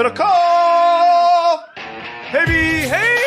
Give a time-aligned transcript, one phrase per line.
[0.00, 1.68] Middle call!
[2.32, 3.18] Baby, hey!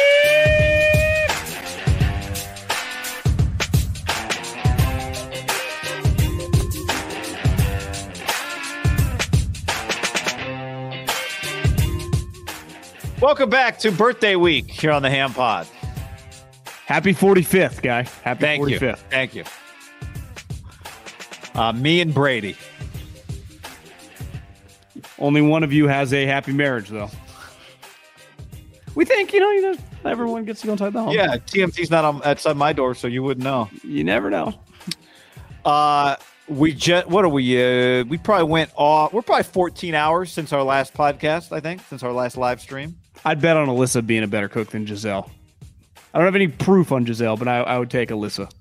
[13.22, 15.68] Welcome back to birthday week here on the Ham Pod.
[16.88, 18.02] Happy 45th, guy.
[18.24, 18.82] Happy Thank 45th.
[18.82, 18.96] you.
[19.12, 19.44] Thank you.
[21.54, 22.58] Uh, me and Brady.
[25.24, 27.10] Only one of you has a happy marriage, though.
[28.94, 31.14] We think, you know, you know, everyone gets to go inside the home.
[31.14, 33.70] Yeah, TMT's not on, outside my door, so you wouldn't know.
[33.86, 34.54] You never know.
[35.64, 36.18] Uh,
[36.50, 37.56] we just what are we?
[37.58, 39.14] Uh, we probably went off.
[39.14, 41.54] We're probably 14 hours since our last podcast.
[41.54, 42.98] I think since our last live stream.
[43.24, 45.32] I'd bet on Alyssa being a better cook than Giselle.
[46.14, 48.52] I don't have any proof on Giselle, but I, I would take Alyssa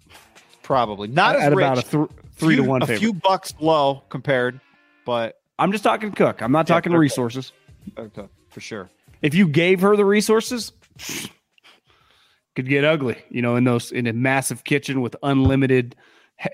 [0.62, 3.00] Probably not at as about a th- three Few- to one A favorite.
[3.00, 4.60] few bucks low compared,
[5.04, 6.42] but I'm just talking cook.
[6.42, 6.98] I'm not Yeah, talking okay.
[6.98, 7.52] resources.
[7.96, 8.90] okay, for sure.
[9.22, 10.72] If you gave her the resources,
[12.56, 13.22] could get ugly.
[13.30, 15.94] You know, in those in a massive kitchen with unlimited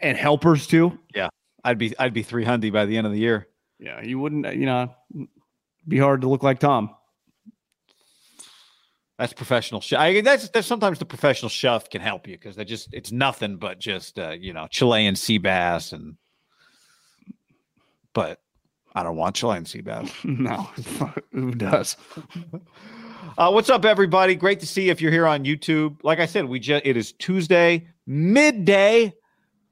[0.02, 0.98] and helpers too.
[1.14, 1.28] Yeah,
[1.64, 3.48] I'd be I'd be 300 by the end of the year.
[3.78, 4.44] Yeah, you wouldn't.
[4.54, 4.94] You know,
[5.86, 6.90] be hard to look like Tom.
[9.18, 9.98] That's professional chef.
[9.98, 13.56] I, that's, that's sometimes the professional chef can help you because they just it's nothing
[13.56, 16.16] but just uh, you know Chilean sea bass and.
[18.14, 18.40] But
[18.94, 20.10] I don't want Chilean sea bass.
[20.24, 20.68] No,
[21.32, 21.96] who does?
[23.36, 24.34] Uh, what's up, everybody?
[24.34, 25.96] Great to see you if you're here on YouTube.
[26.02, 29.14] Like I said, we just it is Tuesday midday.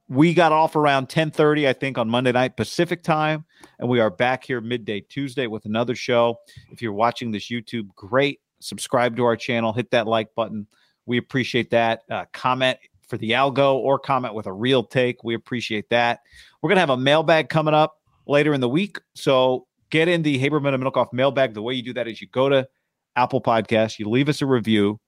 [0.09, 3.45] We got off around 10:30, I think, on Monday night Pacific time,
[3.81, 6.39] and we are back here midday Tuesday with another show.
[6.71, 8.41] If you're watching this YouTube, great.
[8.61, 10.69] Subscribe to our channel, hit that like button.
[11.07, 12.03] We appreciate that.
[12.09, 12.79] Uh, comment
[13.09, 15.25] for the algo or comment with a real take.
[15.25, 16.21] We appreciate that.
[16.63, 17.96] We're gonna have a mailbag coming up
[18.27, 21.55] later in the week, so get in the Haberman and Middlecoff mailbag.
[21.55, 22.67] The way you do that is you go to
[23.15, 23.99] Apple Podcast.
[23.99, 25.01] You leave us a review.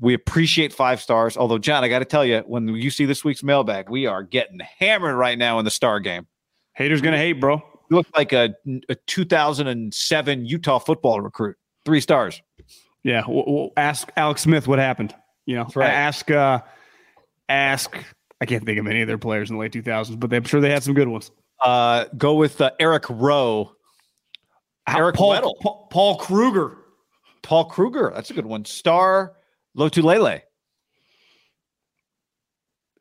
[0.00, 1.36] We appreciate five stars.
[1.36, 4.22] Although, John, I got to tell you, when you see this week's mailbag, we are
[4.22, 6.26] getting hammered right now in the star game.
[6.74, 7.60] Haters gonna hate, bro.
[7.90, 8.54] You look like a,
[8.88, 11.56] a 2007 Utah football recruit.
[11.84, 12.40] Three stars.
[13.02, 15.14] Yeah, we'll, we'll ask Alex Smith what happened.
[15.46, 15.90] You know, right.
[15.90, 16.60] ask uh,
[17.48, 17.96] ask.
[18.40, 20.60] I can't think of any of their players in the late 2000s, but I'm sure
[20.60, 21.32] they had some good ones.
[21.62, 23.72] Uh, go with uh, Eric Rowe.
[24.88, 25.54] Eric Paul, Weddle.
[25.60, 26.76] Paul, Paul Kruger.
[27.42, 28.12] Paul Kruger.
[28.14, 28.64] That's a good one.
[28.64, 29.34] Star
[29.76, 30.42] Lotulelei.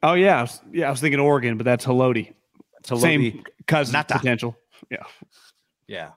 [0.04, 0.88] Oh yeah, I was, yeah.
[0.88, 2.33] I was thinking Oregon, but that's Haloti.
[2.86, 4.18] Haloti Same cousin Ngata.
[4.18, 4.57] potential.
[4.89, 5.03] Yeah.
[5.88, 6.12] Yeah.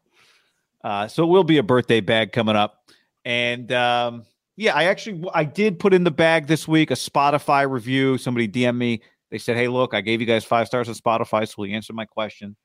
[0.83, 2.91] Uh, so it will be a birthday bag coming up.
[3.25, 4.25] And um,
[4.57, 8.19] yeah, I actually I did put in the bag this week a Spotify review.
[8.19, 11.47] Somebody DM me They said, "Hey, look, I gave you guys five stars on Spotify,
[11.49, 12.57] so we answered my question."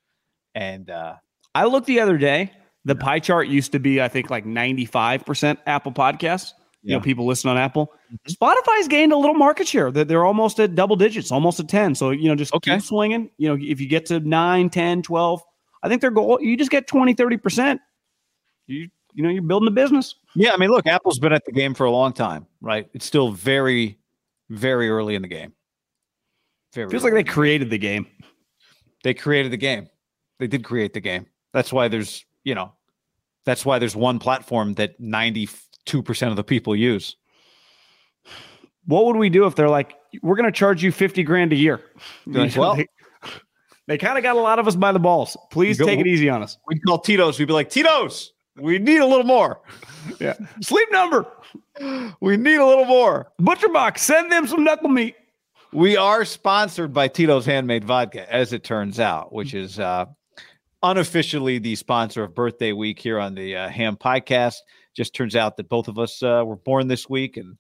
[0.54, 1.16] And uh,
[1.54, 2.52] I looked the other day.
[2.86, 6.54] The pie chart used to be, I think, like 95% Apple Podcasts.
[6.84, 6.98] You Yeah.
[6.98, 7.92] know, people listen on Apple.
[8.30, 9.92] Spotify's gained a little market share.
[9.92, 11.96] They're, they're almost at double digits, almost at 10.
[11.96, 12.76] So, you know, just Okay.
[12.76, 13.32] keep swinging.
[13.38, 15.42] You know, if you get to 9, 10, 12,
[15.82, 17.80] I think their goal, you just get 20, 30%.
[18.68, 20.14] You, you know, you're building a business.
[20.36, 22.88] yeah, I mean, look, Apple's been at the game for a long time, right?
[22.94, 23.98] It's still very,
[24.50, 25.54] very early in the game.
[26.76, 27.34] Very Feels like they in the game.
[27.34, 28.08] created the game.
[29.04, 29.88] they created the game.
[30.40, 31.26] They did create the game.
[31.54, 32.74] That's why there's, you know,
[33.46, 35.50] that's why there's one platform that 92%
[36.30, 37.16] of the people use.
[38.86, 41.56] What would we do if they're like, we're going to charge you 50 grand a
[41.56, 41.82] year?
[42.26, 42.88] Like, well- they,
[43.88, 45.38] they kind of got a lot of us by the balls.
[45.52, 46.58] Please Go- take it easy on us.
[46.68, 47.40] We'd call Tito's.
[47.40, 49.62] We'd be like, Tito's, we need a little more.
[50.20, 50.34] Yeah.
[50.62, 51.26] Sleep number.
[52.20, 53.32] We need a little more.
[53.40, 54.02] Butcher box.
[54.02, 55.16] Send them some knuckle meat.
[55.76, 60.06] We are sponsored by Tito's Handmade Vodka, as it turns out, which is uh,
[60.82, 64.56] unofficially the sponsor of Birthday Week here on the uh, Ham Podcast.
[64.96, 67.58] Just turns out that both of us uh, were born this week, and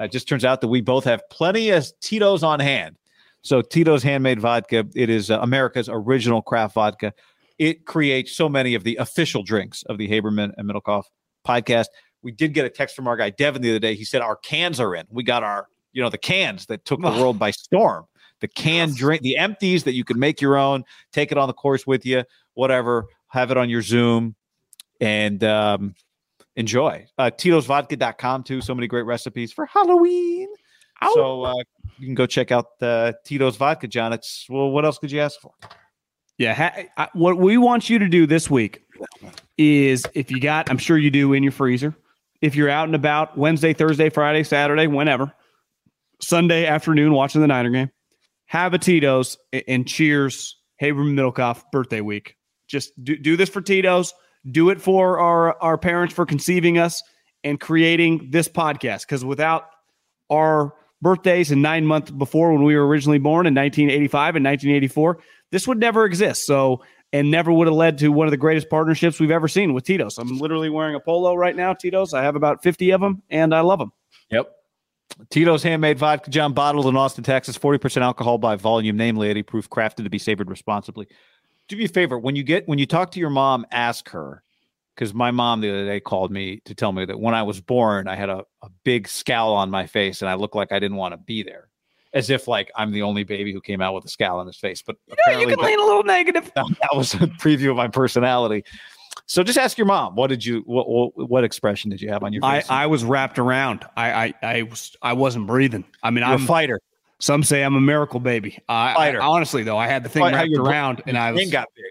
[0.00, 2.96] uh, it just turns out that we both have plenty of Tito's on hand.
[3.42, 7.12] So Tito's Handmade Vodka, it is uh, America's original craft vodka.
[7.58, 11.02] It creates so many of the official drinks of the Haberman and Middlecoff
[11.46, 11.88] podcast.
[12.22, 13.94] We did get a text from our guy Devin the other day.
[13.94, 15.04] He said our cans are in.
[15.10, 15.68] We got our,
[15.98, 18.06] you know, the cans that took the world by storm.
[18.40, 21.52] The can drink, the empties that you can make your own, take it on the
[21.52, 22.22] course with you,
[22.54, 23.06] whatever.
[23.26, 24.36] Have it on your Zoom,
[25.00, 25.96] and um,
[26.54, 27.04] enjoy.
[27.18, 28.60] Uh, Tito'sVodka.com too.
[28.60, 30.46] So many great recipes for Halloween.
[31.14, 31.54] So uh,
[31.98, 34.12] you can go check out uh, Tito's Vodka, John.
[34.12, 35.50] It's well, what else could you ask for?
[36.36, 36.54] Yeah.
[36.54, 38.84] Ha- I, what we want you to do this week
[39.56, 41.96] is if you got, I'm sure you do in your freezer,
[42.40, 45.34] if you're out and about Wednesday, Thursday, Friday, Saturday, whenever,
[46.20, 47.90] Sunday afternoon watching the Niner game,
[48.46, 49.36] have a Tito's
[49.66, 52.36] and cheers, Haberman Middlecoff birthday week.
[52.68, 54.12] Just do, do this for Tito's.
[54.50, 57.02] Do it for our, our parents for conceiving us
[57.44, 59.02] and creating this podcast.
[59.02, 59.66] Because without
[60.30, 65.18] our birthdays and nine months before when we were originally born in 1985 and 1984,
[65.50, 66.46] this would never exist.
[66.46, 66.82] So,
[67.12, 69.84] and never would have led to one of the greatest partnerships we've ever seen with
[69.84, 70.18] Tito's.
[70.18, 72.12] I'm literally wearing a polo right now, Tito's.
[72.12, 73.92] I have about 50 of them and I love them.
[74.30, 74.57] Yep.
[75.30, 79.70] Tito's handmade vodka, John, bottled in Austin, Texas, 40% alcohol by volume, namely 80 proof,
[79.70, 81.08] crafted to be savored responsibly.
[81.68, 84.42] Do me a favor when you get when you talk to your mom, ask her
[84.94, 87.60] because my mom the other day called me to tell me that when I was
[87.60, 90.80] born, I had a, a big scowl on my face and I looked like I
[90.80, 91.68] didn't want to be there,
[92.14, 94.56] as if like I'm the only baby who came out with a scowl on his
[94.56, 94.82] face.
[94.82, 94.96] But
[95.28, 96.50] Yeah, you can lean a little negative.
[96.56, 98.64] that was a preview of my personality.
[99.26, 100.14] So just ask your mom.
[100.14, 100.62] What did you?
[100.66, 102.70] What what, what expression did you have on your I, face?
[102.70, 103.84] I was wrapped around.
[103.96, 105.84] I, I, I was, I wasn't breathing.
[106.02, 106.80] I mean, You're I'm, a fighter.
[107.20, 108.58] some say I'm a miracle baby.
[108.68, 109.20] I, I Fighter.
[109.22, 111.84] honestly though, I had the thing Fight- wrapped around and I was, got big.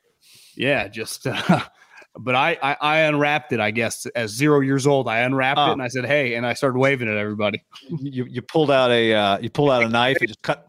[0.56, 1.62] yeah, just, uh,
[2.20, 5.08] but I, I, I unwrapped it, I guess, as zero years old.
[5.08, 5.70] I unwrapped Oh.
[5.70, 7.64] it and I said, Hey, and I started waving at everybody.
[8.00, 10.18] You you pulled out a uh, you pulled out a knife.
[10.22, 10.66] You just cut.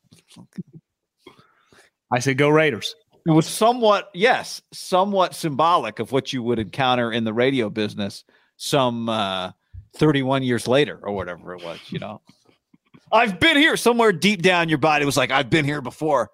[2.11, 2.95] I said, Go Raiders.
[3.27, 8.25] It was somewhat yes, somewhat symbolic of what you would encounter in the radio business
[8.57, 9.53] some uh,
[9.97, 11.79] 31 years later or whatever it was.
[11.91, 12.21] You know,
[13.13, 14.69] I've been here somewhere deep down.
[14.69, 16.31] Your body was like, I've been here before.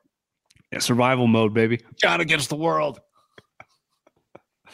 [0.72, 1.80] Yeah, survival mode, baby.
[2.00, 3.00] John against the world.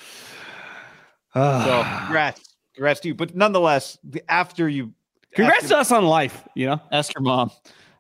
[1.33, 2.02] So Ah.
[2.07, 3.14] congrats, congrats to you.
[3.14, 3.97] But nonetheless,
[4.29, 4.93] after you
[5.33, 6.81] Congrats after- to us on life, you know?
[6.90, 7.52] Ask your mom.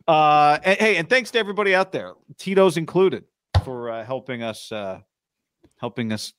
[0.08, 3.22] Uh, and, hey, and thanks to everybody out there, Tito's included,
[3.70, 5.00] for uh, helping us uh,
[5.76, 6.32] helping us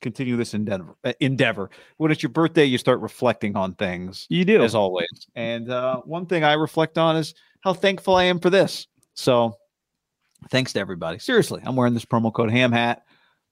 [0.00, 0.96] continue this endeavor.
[1.04, 1.68] Uh, endeavor.
[1.98, 4.62] When it's your birthday, you start reflecting on things, You do.
[4.62, 5.26] as always.
[5.34, 8.86] And uh, one thing I reflect on is how thankful I am for this.
[9.14, 9.58] So,
[10.50, 11.18] thanks to everybody.
[11.18, 13.02] Seriously, I'm wearing this promo code Ham Hat,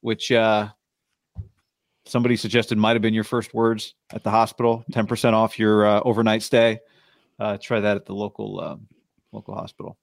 [0.00, 0.68] which uh,
[2.06, 4.82] somebody suggested might have been your first words at the hospital.
[4.92, 6.78] Ten percent off your uh, overnight stay.
[7.38, 8.86] Uh, try that at the local um,
[9.30, 9.98] local hospital.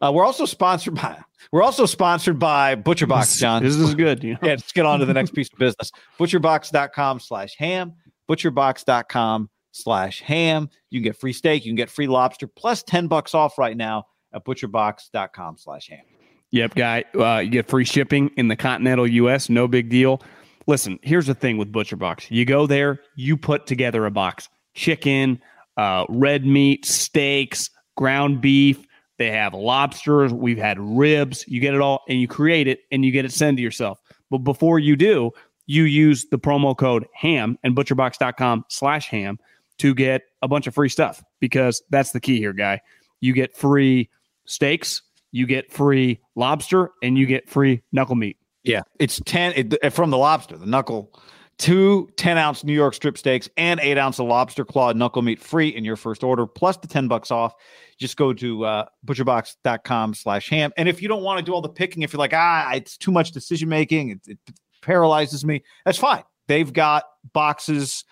[0.00, 1.18] Uh, we're also sponsored by
[1.52, 3.62] we're also sponsored by ButcherBox, John.
[3.62, 4.22] This is good.
[4.22, 4.38] You know?
[4.42, 5.90] yeah, let's get on to the next piece of business.
[6.18, 7.94] Butcherbox.com slash ham.
[8.28, 10.68] Butcherbox.com slash ham.
[10.90, 13.76] You can get free steak, you can get free lobster, plus 10 bucks off right
[13.76, 16.04] now at butcherbox.com slash ham.
[16.50, 17.04] Yep, guy.
[17.14, 19.48] Uh, you get free shipping in the continental U.S.
[19.48, 20.22] No big deal.
[20.66, 22.30] Listen, here's the thing with ButcherBox.
[22.30, 25.40] You go there, you put together a box: chicken,
[25.76, 28.85] uh, red meat, steaks, ground beef.
[29.18, 30.32] They have lobsters.
[30.32, 31.44] We've had ribs.
[31.48, 34.00] You get it all, and you create it, and you get it sent to yourself.
[34.30, 35.32] But before you do,
[35.66, 39.38] you use the promo code HAM and butcherbox.com slash HAM
[39.78, 42.80] to get a bunch of free stuff because that's the key here, guy.
[43.20, 44.08] You get free
[44.46, 48.38] steaks, you get free lobster and you get free knuckle meat.
[48.62, 51.12] Yeah, it's ten it, from the lobster, the knuckle.
[51.58, 55.40] Two 10 ounce New York strip steaks and eight ounce of lobster claw knuckle meat
[55.40, 57.54] free in your first order, plus the 10 bucks off.
[57.98, 60.72] Just go to uh, butcherbox.com slash ham.
[60.76, 62.98] And if you don't want to do all the picking, if you're like, ah, it's
[62.98, 64.38] too much decision making, it, it
[64.82, 66.24] paralyzes me, that's fine.
[66.46, 68.04] They've got boxes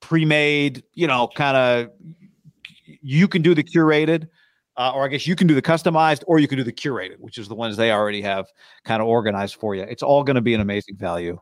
[0.00, 1.90] pre-made, you know, kind of
[3.02, 4.28] you can do the curated,
[4.76, 7.18] uh, or I guess you can do the customized, or you can do the curated,
[7.18, 8.46] which is the ones they already have
[8.84, 9.82] kind of organized for you.
[9.82, 11.38] It's all going to be an amazing value.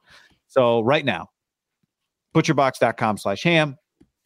[0.58, 1.30] So right now,
[2.34, 3.76] butcherbox.com slash ham,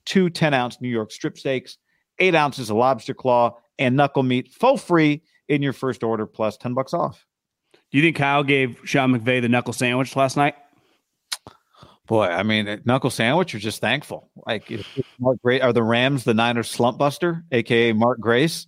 [0.07, 1.77] two 10 ounce New York strip steaks,
[2.21, 6.57] eight ounces of lobster claw, and knuckle meat full free in your first order plus
[6.57, 7.27] 10 bucks off.
[7.75, 10.55] Do you think Kyle gave Sean McVay the knuckle sandwich last night?
[12.07, 13.53] Boy, I mean, knuckle sandwich.
[13.53, 14.31] You're just thankful.
[14.47, 14.73] Like,
[15.21, 18.67] Mark Gray, are the Rams the Niners slump buster, aka Mark Grace,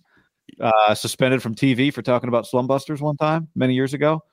[0.61, 4.23] uh, suspended from TV for talking about slump busters one time many years ago?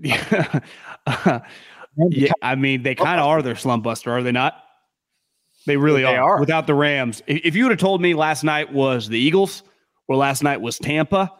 [0.00, 0.60] Yeah,
[2.10, 2.32] yeah.
[2.42, 4.62] I mean, they kind of are their slump buster, are they not?
[5.66, 6.36] They really They are.
[6.36, 6.40] are.
[6.40, 9.62] Without the Rams, if if you would have told me last night was the Eagles
[10.06, 11.32] or last night was Tampa,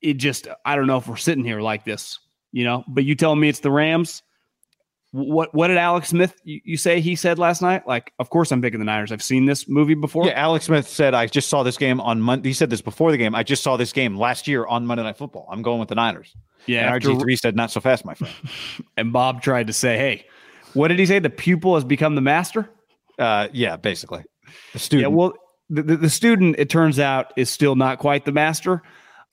[0.00, 2.18] it just I don't know if we're sitting here like this,
[2.50, 2.82] you know.
[2.88, 4.22] But you tell me it's the Rams.
[5.12, 7.86] What what did Alex Smith you, you say he said last night?
[7.86, 9.12] Like, of course I'm picking the Niners.
[9.12, 10.26] I've seen this movie before.
[10.26, 12.48] Yeah, Alex Smith said, I just saw this game on Monday.
[12.48, 13.34] He said this before the game.
[13.34, 15.46] I just saw this game last year on Monday Night Football.
[15.52, 16.34] I'm going with the Niners.
[16.66, 16.86] Yeah.
[16.86, 18.34] and after- RG3 said, not so fast, my friend.
[18.96, 20.26] and Bob tried to say, "Hey,
[20.74, 21.18] what did he say?
[21.18, 22.68] The pupil has become the master."
[23.18, 24.22] Uh, yeah, basically.
[24.44, 25.12] The Yeah, student.
[25.12, 25.32] well,
[25.70, 28.82] the, the, the student, it turns out, is still not quite the master.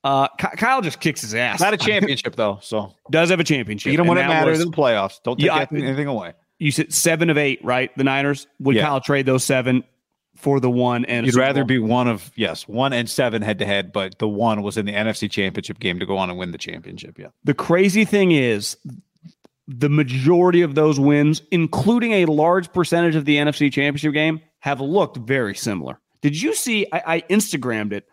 [0.04, 1.60] Uh, Kyle just kicks his ass.
[1.60, 2.60] not a championship, though.
[2.62, 3.92] So Does have a championship.
[3.92, 5.22] You them when and it that matters was- in the playoffs.
[5.24, 6.34] Don't take Yeah, anything away.
[6.58, 7.90] you said seven of eight, right?
[7.98, 8.48] The Niners.
[8.60, 8.84] Would Yeah.
[8.84, 9.84] Kyle trade those seven
[10.40, 11.06] for the one?
[11.06, 14.28] And You'd rather be one of, yes, one and seven head to head, but the
[14.28, 17.20] one was in the NFC championship game to go on and win the championship.
[17.20, 17.28] Yeah.
[17.44, 18.78] The crazy thing is,
[19.68, 24.82] the majority of those wins, including a large percentage of the NFC Championship game, have
[24.82, 26.00] looked very similar.
[26.22, 26.88] Did you see?
[26.92, 28.08] I, I Instagrammed it.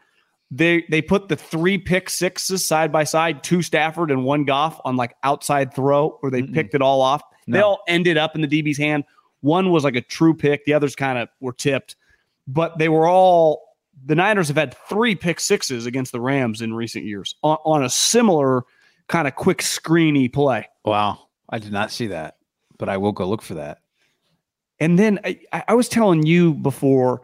[0.50, 4.80] They they put the three pick sixes side by side, two Stafford and one Goff
[4.85, 6.54] on like outside throw, where they Mm-mm.
[6.54, 7.23] picked it all off.
[7.49, 9.04] They all ended up in the DB's hand.
[9.40, 10.64] One was like a true pick.
[10.64, 11.97] The others kind of were tipped,
[12.46, 13.62] but they were all.
[14.04, 17.82] The Niners have had three pick sixes against the Rams in recent years on, on
[17.82, 18.62] a similar
[19.08, 20.68] kind of quick screeny play.
[20.84, 21.28] Wow.
[21.48, 22.36] I did not see that,
[22.78, 23.78] but I will go look for that.
[24.78, 27.22] And then I, I was telling you before,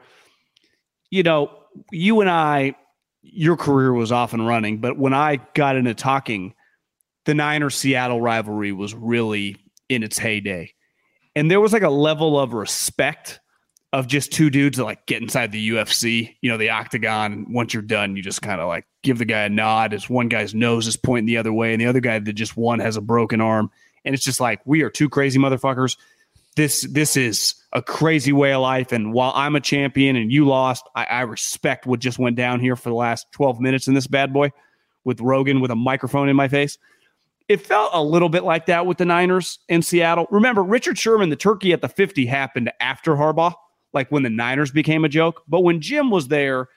[1.10, 1.50] you know,
[1.90, 2.74] you and I,
[3.22, 6.54] your career was off and running, but when I got into talking,
[7.24, 9.56] the Niners Seattle rivalry was really
[9.88, 10.72] in its heyday.
[11.36, 13.40] And there was like a level of respect
[13.92, 17.46] of just two dudes that like get inside the UFC, you know, the octagon.
[17.52, 20.28] Once you're done, you just kind of like give the guy a nod as one
[20.28, 22.96] guy's nose is pointing the other way, and the other guy that just won has
[22.96, 23.70] a broken arm.
[24.04, 25.96] And it's just like, we are two crazy motherfuckers
[26.56, 28.92] this this is a crazy way of life.
[28.92, 32.60] And while I'm a champion and you lost, I, I respect what just went down
[32.60, 34.50] here for the last 12 minutes in this bad boy
[35.04, 36.78] with Rogan with a microphone in my face.
[37.48, 40.26] It felt a little bit like that with the Niners in Seattle.
[40.30, 43.54] Remember, Richard Sherman, the turkey at the 50 happened after Harbaugh,
[43.92, 45.42] like when the Niners became a joke.
[45.48, 46.68] But when Jim was there,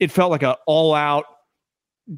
[0.00, 1.24] it felt like an all out,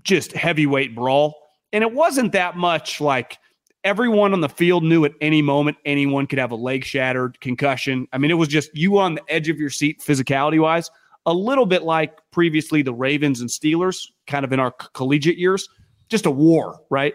[0.02, 1.34] just heavyweight brawl.
[1.72, 3.38] And it wasn't that much like
[3.84, 8.08] everyone on the field knew at any moment anyone could have a leg shattered, concussion.
[8.12, 10.90] I mean, it was just you on the edge of your seat, physicality wise,
[11.26, 15.68] a little bit like previously the Ravens and Steelers, kind of in our collegiate years,
[16.08, 17.14] just a war, right?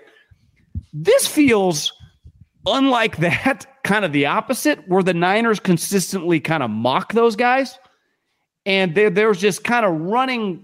[0.94, 1.92] This feels
[2.65, 7.77] unlike that, kind of the opposite, where the Niners consistently kind of mock those guys.
[8.65, 10.63] And there, there's just kind of running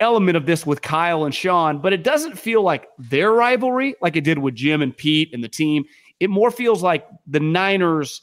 [0.00, 4.16] element of this with Kyle and Sean, but it doesn't feel like their rivalry like
[4.16, 5.84] it did with Jim and Pete and the team.
[6.18, 8.20] It more feels like the Niners,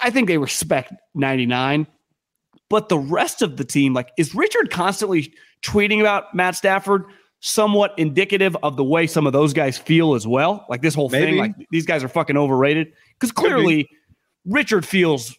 [0.00, 1.86] I think they respect 99,
[2.70, 7.04] but the rest of the team, like, is Richard constantly tweeting about Matt Stafford
[7.40, 10.66] somewhat indicative of the way some of those guys feel as well?
[10.68, 12.92] Like this whole thing, like these guys are fucking overrated.
[13.18, 13.88] Because clearly,
[14.44, 15.36] Richard feels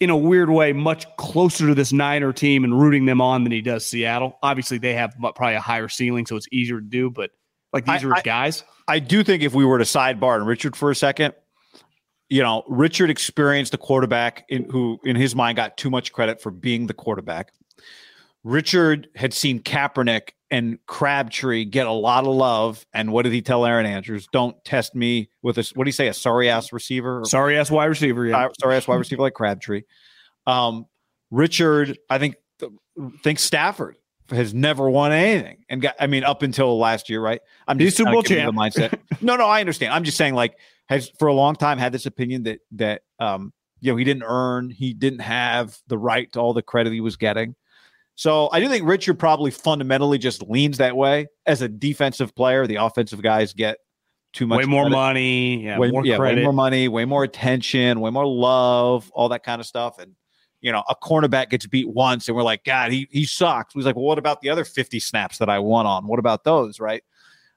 [0.00, 3.52] in a weird way much closer to this Niner team and rooting them on than
[3.52, 4.38] he does Seattle.
[4.42, 7.10] Obviously, they have probably a higher ceiling, so it's easier to do.
[7.10, 7.30] But
[7.72, 8.64] like these I- are his I- guys.
[8.88, 11.34] I do think if we were to sidebar and Richard for a second,
[12.28, 16.40] you know, Richard experienced a quarterback in, who, in his mind, got too much credit
[16.40, 17.52] for being the quarterback.
[18.44, 22.84] Richard had seen Kaepernick and Crabtree get a lot of love.
[22.92, 24.26] And what did he tell Erin Andrews?
[24.32, 27.22] Don't test me with a, what do you say, a sorry ass receiver?
[27.24, 28.26] Sorry ass wide receiver.
[28.26, 28.46] Yeah.
[28.46, 29.82] uh, sorry ass wide receiver like Crabtree.
[30.46, 30.86] Um,
[31.30, 32.72] Richard, I think, th-
[33.22, 33.96] thinks Stafford
[34.30, 37.40] has never won anything, and got I mean up until last year, right?
[37.66, 38.54] I'm He's just Super Bowl champ.
[38.54, 38.98] the mindset.
[39.20, 39.92] no, no, I understand.
[39.92, 40.56] I'm just saying, like,
[40.88, 44.24] has for a long time had this opinion that that um you know he didn't
[44.24, 47.54] earn, he didn't have the right to all the credit he was getting.
[48.20, 52.66] So I do think Richard probably fundamentally just leans that way as a defensive player.
[52.66, 53.78] The offensive guys get
[54.34, 57.24] too much way more credit money, yeah, way, more yeah, way more money, way more
[57.24, 59.98] attention, way more love, all that kind of stuff.
[59.98, 60.16] And
[60.60, 63.72] you know, a cornerback gets beat once, and we're like, God, he he sucks.
[63.72, 66.06] He's like, well, what about the other fifty snaps that I won on?
[66.06, 66.78] What about those?
[66.78, 67.02] Right?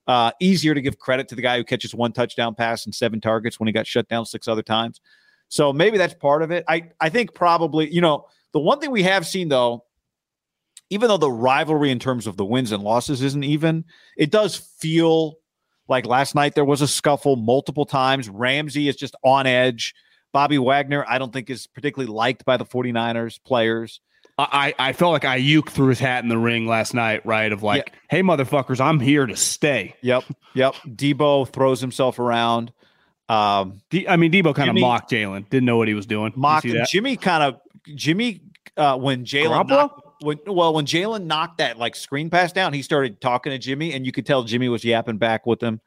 [0.07, 3.19] Uh, easier to give credit to the guy who catches one touchdown pass and seven
[3.19, 5.01] targets when he got shut down six other times.
[5.49, 6.63] So maybe that's part of it.
[6.69, 9.83] I I think probably you know the one thing we have seen though.
[10.93, 13.83] Even though the rivalry in terms of the wins and losses isn't even,
[14.15, 15.37] it does feel
[15.87, 18.29] like last night, there was a scuffle multiple times.
[18.29, 19.95] Ramsey is just on edge.
[20.31, 24.01] Bobby Wagner, I don't think is particularly liked by the 49ers players.
[24.37, 27.51] I, I felt like Aiyuk threw his hat in the ring last night, right?
[27.51, 29.95] Of like, hey, motherfuckers, I'm here to stay.
[30.01, 30.25] Yep.
[30.53, 30.75] Yep.
[30.87, 32.71] Debo throws himself around.
[33.29, 35.49] Um, D- I mean, Debo kind of mocked Jalen.
[35.49, 36.33] Didn't know what he was doing.
[36.35, 36.87] You mock see that?
[36.89, 37.61] Jimmy kind of
[37.95, 38.41] Jimmy
[38.75, 39.67] uh when Jalen
[40.23, 43.93] when well when Jalen knocked that like screen pass down, he started talking to Jimmy,
[43.93, 45.81] and you could tell Jimmy was yapping back with him.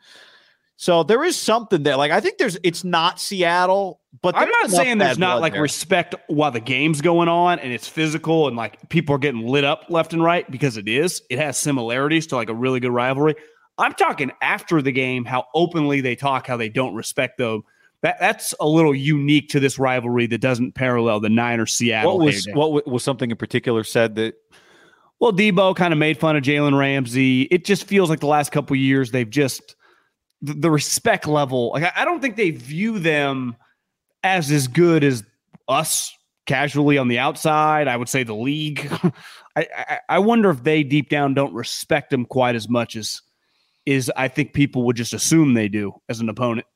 [0.77, 1.97] So there is something there.
[1.97, 5.63] Like I think there's it's not Seattle, but I'm not saying there's not like there.
[5.63, 9.65] respect while the game's going on and it's physical and like people are getting lit
[9.65, 11.23] up left and right because it is.
[11.31, 13.35] It has similarities to like a really good rivalry.
[13.79, 17.63] I'm talking after the game, how openly they talk, how they don't respect them.
[18.07, 22.19] That that's a little unique to this rivalry that doesn't parallel the Niners Seattle.
[22.19, 22.57] what was heyday.
[22.57, 24.37] what wa- was something in particular said that
[25.19, 27.49] Well, Debo kind of made fun of Jalen Ramsey.
[27.51, 29.75] It just feels like the last couple of years they've just
[30.41, 31.73] the, the respect level.
[31.73, 33.57] Like I, I don't think they view them
[34.23, 35.25] as as good as
[35.67, 36.15] us
[36.47, 37.89] casually on the outside.
[37.89, 38.89] I would say the league.
[39.57, 43.21] I, I I wonder if they deep down don't respect them quite as much as
[43.85, 46.69] is I think people would just assume they do as an opponent.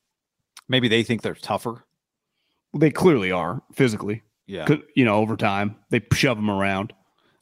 [0.67, 1.83] Maybe they think they're tougher.
[2.77, 4.23] They clearly are physically.
[4.47, 4.67] Yeah.
[4.95, 6.93] You know, over time they shove them around.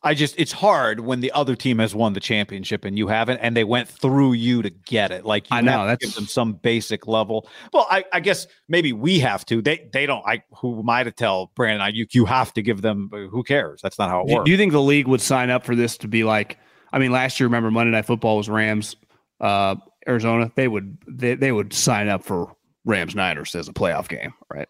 [0.01, 3.39] I just it's hard when the other team has won the championship and you haven't,
[3.39, 5.25] and they went through you to get it.
[5.25, 7.49] Like you I know, have to that's- give them some basic level.
[7.73, 9.61] Well, I, I guess maybe we have to.
[9.61, 10.23] They they don't.
[10.25, 11.81] I who am I to tell Brandon?
[11.81, 13.09] I you you have to give them.
[13.11, 13.81] Who cares?
[13.81, 14.45] That's not how it Do, works.
[14.45, 16.57] do you think the league would sign up for this to be like?
[16.93, 18.95] I mean, last year, remember Monday Night Football was Rams,
[19.41, 19.75] uh,
[20.07, 20.49] Arizona.
[20.55, 22.55] They would they, they would sign up for
[22.89, 24.67] Rams Niners as a playoff game, right?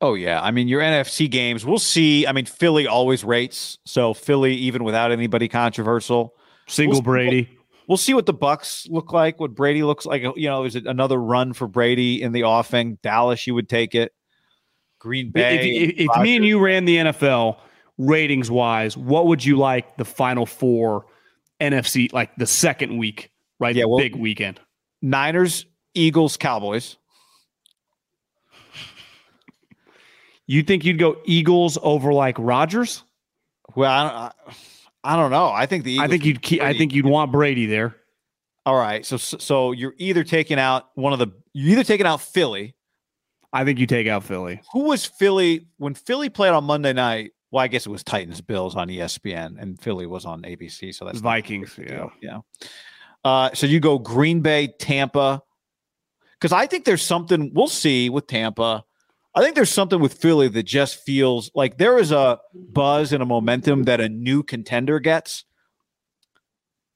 [0.00, 1.64] Oh yeah, I mean your NFC games.
[1.64, 2.26] We'll see.
[2.26, 6.34] I mean Philly always rates, so Philly even without anybody controversial.
[6.66, 7.48] Single We'll- Brady.
[7.88, 9.40] We'll see what the Bucks look like.
[9.40, 10.22] What Brady looks like.
[10.22, 12.96] You know, is it another run for Brady in the offing?
[13.02, 14.12] Dallas, you would take it.
[15.00, 15.58] Green Bay.
[15.58, 17.58] If, if, if me and you ran the NFL
[17.98, 21.06] ratings wise, what would you like the final four
[21.60, 23.74] NFC like the second week, right?
[23.74, 24.60] Yeah, the well- big weekend.
[25.02, 26.96] Niners, Eagles, Cowboys.
[30.46, 33.04] You think you'd go Eagles over like Rodgers?
[33.74, 35.46] Well, I don't, I, I don't know.
[35.46, 37.96] I think the Eagles I think you'd keep, I think you'd want Brady there.
[38.64, 42.20] All right, so so you're either taking out one of the you're either taking out
[42.20, 42.76] Philly.
[43.52, 44.60] I think you take out Philly.
[44.72, 47.32] Who was Philly when Philly played on Monday night?
[47.50, 50.94] Well, I guess it was Titans Bills on ESPN, and Philly was on ABC.
[50.94, 52.06] So that's Vikings, yeah.
[52.22, 52.38] yeah.
[53.24, 55.42] Uh, so you go Green Bay, Tampa,
[56.40, 58.84] because I think there's something we'll see with Tampa.
[59.34, 63.22] I think there's something with Philly that just feels like there is a buzz and
[63.22, 65.44] a momentum that a new contender gets.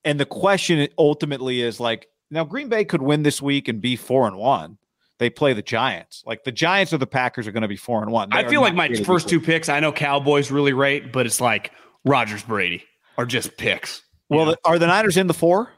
[0.05, 3.97] And the question ultimately is like, now Green Bay could win this week and be
[3.97, 4.79] four and one.
[5.19, 6.23] They play the Giants.
[6.27, 8.29] Like the Giants or the Packers are going to be four and one.
[8.31, 9.69] They I feel like my first two picks.
[9.71, 11.73] I know Cowboys really rate, but it's like
[12.05, 12.85] Rodgers Brady
[13.17, 14.03] are just picks.
[14.29, 15.71] Well, the- are the Niners in the four?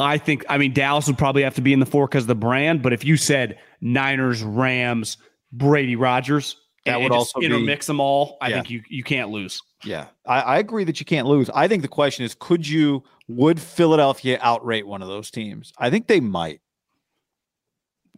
[0.00, 0.44] I think.
[0.48, 2.82] I mean, Dallas would probably have to be in the four because of the brand.
[2.82, 5.16] But if you said Niners, Rams,
[5.56, 8.36] Brady, Rodgers, That and- would also be- intermix them all.
[8.40, 8.54] I Yeah.
[8.56, 9.60] think you you can't lose.
[9.84, 11.50] Yeah, I, I agree that you can't lose.
[11.54, 13.02] I think the question is, could you?
[13.28, 15.72] Would Philadelphia outrate one of those teams?
[15.78, 16.60] I think they might.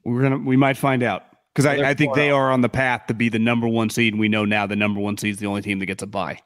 [0.04, 2.36] We're gonna we might find out because I, I think they out.
[2.36, 4.12] are on the path to be the number one seed.
[4.12, 6.06] And we know now the number one seed is the only team that gets a
[6.06, 6.38] bye.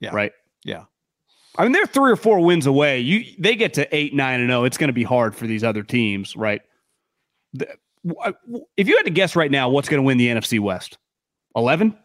[0.00, 0.10] Yeah.
[0.12, 0.32] Right.
[0.64, 0.84] Yeah.
[1.58, 3.00] I mean, they're three or four wins away.
[3.00, 4.64] You they get to eight, nine, and zero.
[4.64, 6.60] It's going to be hard for these other teams, right?
[7.54, 7.68] The-
[8.76, 10.98] if you had to guess right now, what's going to win the NFC West?
[11.54, 11.96] Eleven.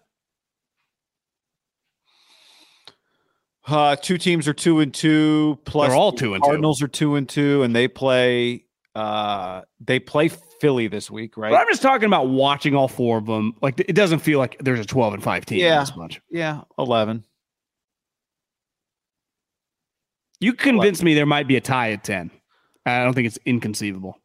[3.67, 5.59] Uh, two teams are two and two.
[5.65, 6.47] Plus, They're all two and two.
[6.47, 8.65] Cardinals are two and two, and they play.
[8.95, 11.51] Uh, they play Philly this week, right?
[11.51, 13.53] But I'm just talking about watching all four of them.
[13.61, 15.59] Like it doesn't feel like there's a 12 and five team.
[15.59, 15.85] Yeah.
[15.95, 16.19] Much.
[16.29, 17.23] yeah, eleven.
[20.39, 22.31] You convinced me there might be a tie at 10.
[22.87, 24.17] I don't think it's inconceivable.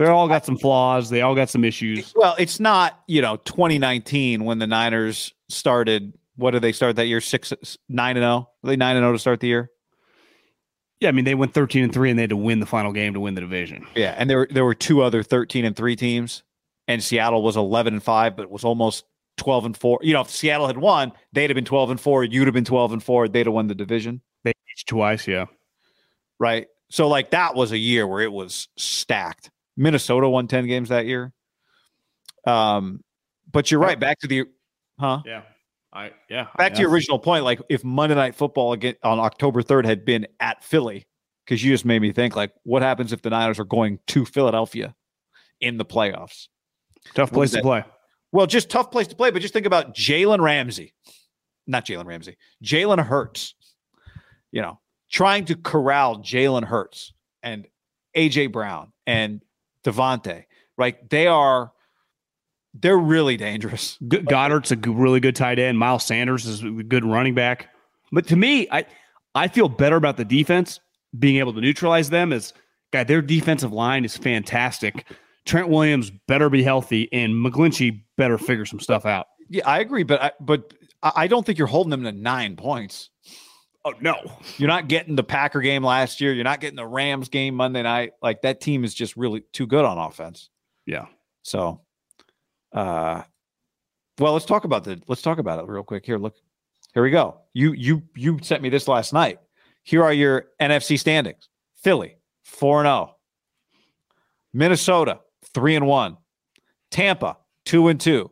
[0.00, 1.10] They're all got some flaws.
[1.10, 2.14] They all got some issues.
[2.16, 6.14] Well, it's not, you know, 2019 when the Niners started.
[6.36, 7.20] What did they start that year?
[7.20, 7.52] Six,
[7.86, 8.48] nine and zero.
[8.62, 9.70] Were they nine and zero to start the year?
[11.00, 12.92] Yeah, I mean they went 13 and 3 and they had to win the final
[12.92, 13.86] game to win the division.
[13.94, 16.44] Yeah, and there were there were two other 13 and 3 teams
[16.88, 19.04] and Seattle was 11 and 5 but was almost
[19.36, 19.98] 12 and 4.
[20.02, 22.64] You know, if Seattle had won, they'd have been 12 and 4, you'd have been
[22.64, 24.22] 12 and 4, they'd have won the division.
[24.44, 25.44] They each twice, yeah.
[26.38, 26.68] Right?
[26.90, 29.50] So like that was a year where it was stacked.
[29.80, 31.32] Minnesota won 10 games that year.
[32.46, 33.02] Um
[33.50, 34.44] but you're right, back to the
[34.98, 35.22] huh?
[35.26, 35.42] Yeah.
[35.92, 36.46] I yeah.
[36.56, 40.04] Back to your original point, like if Monday Night Football again on October third had
[40.04, 41.06] been at Philly,
[41.44, 44.24] because you just made me think, like, what happens if the Niners are going to
[44.24, 44.94] Philadelphia
[45.60, 46.46] in the playoffs?
[47.14, 47.82] Tough place to play.
[48.30, 50.94] Well, just tough place to play, but just think about Jalen Ramsey,
[51.66, 53.54] not Jalen Ramsey, Jalen Hurts.
[54.52, 54.78] You know,
[55.10, 57.12] trying to corral Jalen Hurts
[57.42, 57.66] and
[58.16, 59.42] AJ Brown and
[59.84, 60.44] DeVonta.
[60.76, 61.08] Right?
[61.10, 61.72] They are
[62.74, 63.98] they're really dangerous.
[64.06, 65.78] Goedert's a really good tight end.
[65.78, 67.68] Miles Sanders is a good running back.
[68.12, 68.86] But to me, I
[69.34, 70.80] I feel better about the defense
[71.18, 72.32] being able to neutralize them.
[72.32, 72.52] As
[72.92, 75.06] God, their defensive line is fantastic.
[75.44, 79.26] Trent Williams better be healthy, and McGlinchey better figure some stuff out.
[79.48, 83.10] Yeah, I agree, but I, but I don't think you're holding them to nine points.
[83.84, 84.16] Oh no,
[84.58, 86.34] you're not getting the Packer game last year.
[86.34, 88.12] You're not getting the Rams game Monday night.
[88.22, 90.50] Like that team is just really too good on offense.
[90.84, 91.06] Yeah.
[91.42, 91.80] So
[92.72, 93.22] uh,
[94.18, 96.04] well, let's talk about the let's talk about it real quick.
[96.04, 96.36] Here, look,
[96.94, 97.40] here we go.
[97.54, 99.40] You you you sent me this last night.
[99.82, 101.48] Here are your NFC standings:
[101.82, 103.16] Philly four and zero, oh.
[104.52, 105.20] Minnesota
[105.54, 106.18] three and one,
[106.90, 108.30] Tampa two and two,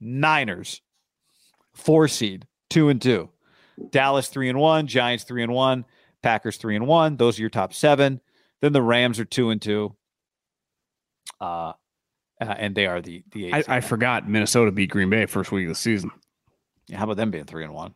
[0.00, 0.80] Niners
[1.74, 3.28] four seed two and two,
[3.90, 5.84] Dallas three and one, Giants three and one,
[6.22, 7.16] Packers three and one.
[7.16, 8.20] Those are your top seven.
[8.60, 9.96] Then the Rams are two and two.
[11.40, 11.72] Uh,
[12.40, 13.52] uh, and they are the the.
[13.52, 16.10] I, I, forgot Minnesota beat Green Bay first week of the season.
[16.88, 17.94] Yeah, how about them being three and one?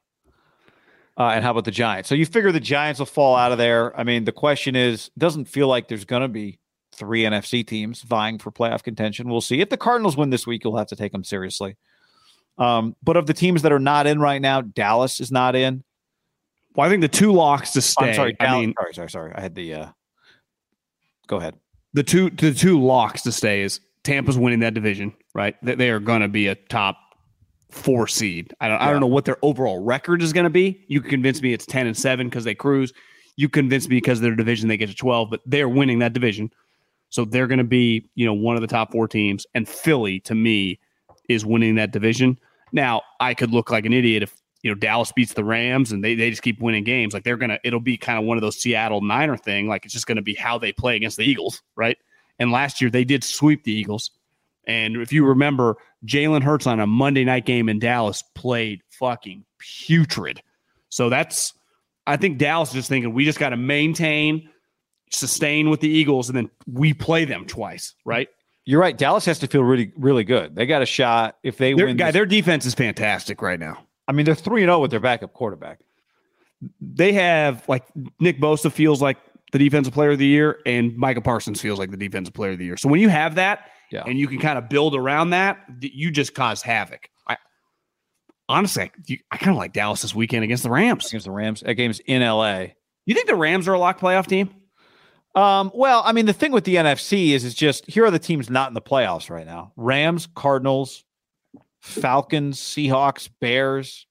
[1.17, 2.09] Uh, and how about the Giants?
[2.09, 3.99] So you figure the Giants will fall out of there.
[3.99, 6.59] I mean, the question is, doesn't feel like there's going to be
[6.93, 9.29] three NFC teams vying for playoff contention.
[9.29, 9.61] We'll see.
[9.61, 11.77] If the Cardinals win this week, you'll have to take them seriously.
[12.59, 15.83] Um, but of the teams that are not in right now, Dallas is not in.
[16.75, 18.11] Well, I think the two locks to stay.
[18.11, 19.33] I'm sorry, Dallas, I mean, sorry, sorry, sorry.
[19.35, 19.75] I had the.
[19.75, 19.89] Uh,
[21.27, 21.57] go ahead.
[21.93, 25.57] The two, the two locks to stay is Tampa's winning that division, right?
[25.65, 26.97] They, they are going to be a top
[27.71, 28.53] four seed.
[28.61, 28.89] I don't, yeah.
[28.89, 30.85] I don't know what their overall record is going to be.
[30.89, 32.93] You can convince me it's 10 and 7 because they cruise.
[33.37, 36.51] You convince me because their division they get to 12, but they're winning that division.
[37.11, 39.47] So they're going to be, you know, one of the top four teams.
[39.55, 40.79] And Philly, to me,
[41.29, 42.39] is winning that division.
[42.73, 46.03] Now, I could look like an idiot if, you know, Dallas beats the Rams and
[46.03, 47.15] they, they just keep winning games.
[47.15, 49.69] Like they're to, it'll be kind of one of those Seattle Niner thing.
[49.69, 51.99] Like it's just to be how they play against the Eagles, right?
[52.39, 54.11] And last year they did sweep the Eagles.
[54.67, 59.45] And if you remember, Jalen Hurts on a Monday night game in Dallas played fucking
[59.59, 60.43] putrid.
[60.89, 61.53] So that's,
[62.07, 64.49] I think Dallas is just thinking we just got to maintain,
[65.11, 68.29] sustain with the Eagles, and then we play them twice, right?
[68.67, 68.97] You're right.
[68.97, 70.55] Dallas has to feel really, really good.
[70.55, 71.97] They got a shot if they their, win.
[71.97, 72.15] Guy, this.
[72.15, 73.85] their defense is fantastic right now.
[74.09, 75.81] I mean, they're three and zero oh with their backup quarterback.
[76.81, 77.85] They have like
[78.21, 79.19] Nick Bosa feels like
[79.53, 82.59] the defensive player of the year, and Micah Parsons feels like the defensive player of
[82.59, 82.77] the year.
[82.77, 84.03] So when you have that, yeah.
[84.07, 87.11] and you can kind of build around that, you just cause havoc.
[87.27, 87.37] I
[88.49, 91.07] honestly, I, I kind of like Dallas this weekend against the Rams.
[91.07, 92.67] Against the Rams, that game's in LA.
[93.05, 94.55] You think the Rams are a lock playoff team?
[95.35, 98.19] Um, well, I mean, the thing with the NFC is, is just here are the
[98.19, 101.05] teams not in the playoffs right now: Rams, Cardinals,
[101.81, 104.07] Falcons, Seahawks, Bears,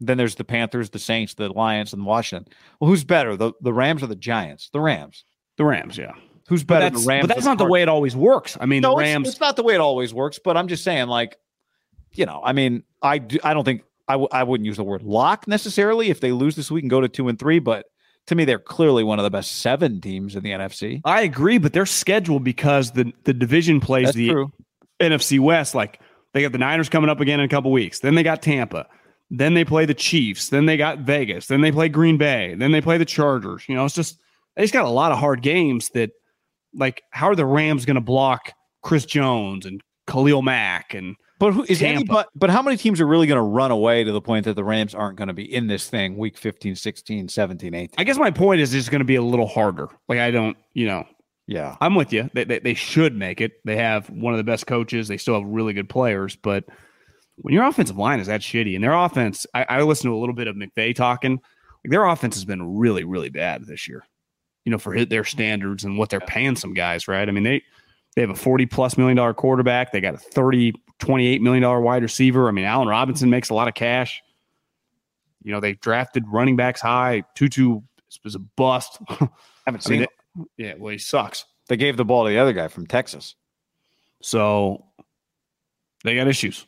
[0.00, 2.52] then there's the Panthers, the Saints, the Lions, and Washington.
[2.80, 4.70] Well, who's better, the the Rams or the Giants?
[4.72, 5.24] The Rams.
[5.56, 6.12] The Rams, yeah.
[6.48, 7.26] Who's better, but the Rams?
[7.26, 8.56] But that's not the way it always works.
[8.58, 9.28] I mean, no, the Rams.
[9.28, 10.40] It's, it's, not the way it always works.
[10.42, 11.36] But I'm just saying, like,
[12.12, 14.84] you know, I mean, I do, I don't think I w- I wouldn't use the
[14.84, 17.86] word lock necessarily if they lose this week and go to two and three, but.
[18.26, 21.00] To me, they're clearly one of the best seven teams in the NFC.
[21.04, 24.52] I agree, but they're scheduled because the, the division plays that's the true.
[25.00, 25.74] NFC West.
[25.74, 26.00] Like
[26.32, 28.00] they got the Niners coming up again in a couple weeks.
[28.00, 28.86] Then they got Tampa.
[29.30, 30.48] Then they play the Chiefs.
[30.48, 31.46] Then they got Vegas.
[31.46, 32.54] Then they play Green Bay.
[32.54, 33.64] Then they play the Chargers.
[33.68, 34.18] You know, it's just
[34.56, 36.10] they just got a lot of hard games that
[36.74, 38.52] like how are the Rams going to block
[38.82, 41.96] Chris Jones and Khalil Mack and but who is Tampa.
[41.96, 44.54] anybody but how many teams are really going to run away to the point that
[44.54, 47.94] the Rams aren't going to be in this thing week 15, 16, 17, 18?
[47.98, 49.88] I guess my point is it's going to be a little harder.
[50.08, 51.04] Like I don't, you know,
[51.46, 51.76] yeah.
[51.80, 52.30] I'm with you.
[52.34, 53.52] They, they, they should make it.
[53.64, 55.08] They have one of the best coaches.
[55.08, 56.64] They still have really good players, but
[57.42, 60.20] when your offensive line is that shitty and their offense, I, I listened to a
[60.20, 61.40] little bit of McVay talking.
[61.84, 64.04] Like their offense has been really, really bad this year.
[64.66, 67.26] You know, for hit their standards and what they're paying some guys, right?
[67.26, 67.62] I mean, they
[68.14, 69.90] they have a 40 plus million dollar quarterback.
[69.90, 72.48] They got a 30, 28 million dollar wide receiver.
[72.48, 74.22] I mean, Allen Robinson makes a lot of cash.
[75.42, 77.24] You know, they drafted running backs high.
[77.34, 77.80] Tutu
[78.24, 78.98] was a bust.
[79.08, 79.30] Haven't
[79.66, 80.04] I seen mean, it.
[80.04, 81.44] it- yeah, well, he sucks.
[81.68, 83.34] They gave the ball to the other guy from Texas.
[84.22, 84.84] So
[86.04, 86.66] they got issues.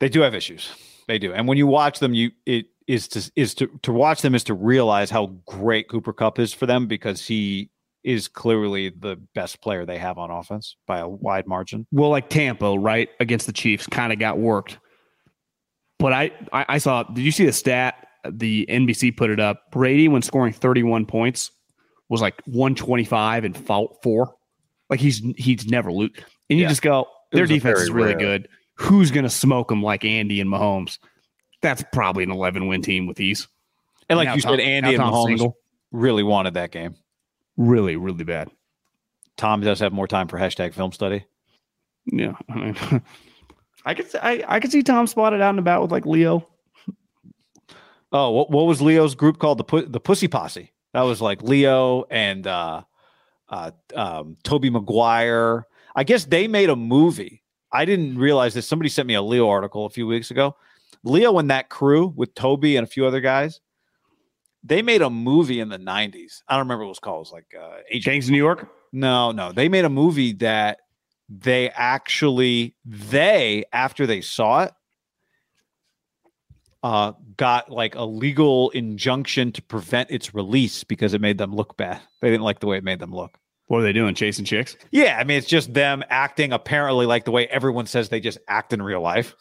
[0.00, 0.70] They do have issues.
[1.08, 1.32] They do.
[1.32, 4.44] And when you watch them, you it is to is to to watch them is
[4.44, 7.70] to realize how great Cooper Kupp is for them because he
[8.04, 11.86] is clearly the best player they have on offense by a wide margin.
[11.90, 14.78] Well, like Tampa, right against the Chiefs, kind of got worked.
[15.98, 17.02] But I, I, I saw.
[17.02, 18.06] Did you see the stat?
[18.30, 19.70] The NBC put it up.
[19.72, 21.50] Brady, when scoring 31 points,
[22.08, 24.34] was like 125 and fou- four.
[24.90, 26.10] Like he's he's never lose.
[26.48, 26.68] And you Yeah.
[26.68, 28.18] just go, their defense is really rare.
[28.38, 28.48] good.
[28.76, 30.98] Who's going to smoke them like Andy and Mahomes?
[31.62, 33.48] That's probably an 11 win team with ease.
[34.08, 35.56] And like Now you Tom- said, Andy and Mahomes single.
[35.90, 36.94] really wanted that game.
[37.58, 38.50] Really, really bad.
[39.36, 41.26] Tom does have more time for hashtag film study.
[42.06, 42.76] Yeah, I mean,
[43.84, 46.48] I could see- I, I could see Tom spotted out and about with like Leo.
[48.10, 49.58] Oh, what, what was Leo's group called?
[49.58, 50.72] The Pu- the Pussy Posse.
[50.94, 52.82] That was like Leo and uh,
[53.50, 55.66] uh, um, Tobey Maguire.
[55.94, 57.42] I guess they made a movie.
[57.70, 58.66] I didn't realize this.
[58.66, 60.56] Somebody sent me a Leo article a few weeks ago.
[61.04, 63.60] Leo and that crew with Tobey and a few other guys.
[64.68, 66.42] They made a movie in the '90s.
[66.46, 67.16] I don't remember what it was called.
[67.16, 68.68] It was like uh, Agent Gangs of New York.
[68.92, 69.52] No, no.
[69.52, 70.78] They made a movie that
[71.28, 74.72] they actually they after they saw it
[76.82, 81.76] uh got like a legal injunction to prevent its release because it made them look
[81.76, 82.00] bad.
[82.22, 83.38] They didn't like the way it made them look.
[83.66, 84.14] What are they doing?
[84.14, 84.76] Chasing chicks?
[84.90, 88.38] Yeah, I mean it's just them acting apparently like the way everyone says they just
[88.48, 89.34] act in real life.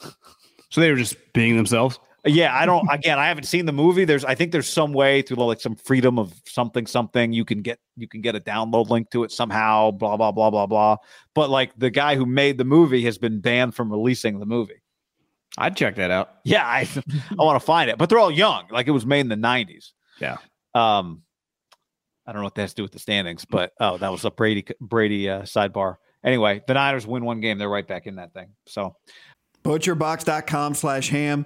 [0.70, 2.00] So they were just being themselves.
[2.28, 2.88] Yeah, I don't.
[2.92, 4.06] Again, I haven't seen the movie.
[4.06, 7.62] There's, I think there's some way through like some freedom of something, something you can
[7.62, 9.92] get, you can get a download link to it somehow.
[9.92, 10.98] Blah blah blah blah blah.
[11.34, 14.82] But like the guy who made the movie has been banned from releasing the movie.
[15.58, 16.30] I'd check that out.
[16.44, 16.88] Yeah, I,
[17.32, 17.98] I want to find it.
[17.98, 18.68] But they're all young.
[18.70, 19.92] Like it was made in the '90s.
[20.20, 20.38] Yeah.
[20.76, 21.24] Um,
[22.28, 24.26] I don't know what that has to do with the standings, but oh, that was
[24.26, 25.96] a Brady Brady uh, sidebar.
[26.24, 28.50] Anyway, the Niners win one game, they're right back in that thing.
[28.66, 28.96] So
[29.63, 31.46] butcherbox.com slash ham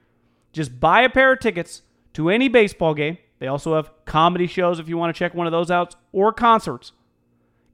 [0.51, 1.81] Just buy a pair of tickets
[2.13, 3.17] to any baseball game.
[3.39, 6.31] They also have comedy shows if you want to check one of those out or
[6.31, 6.91] concerts.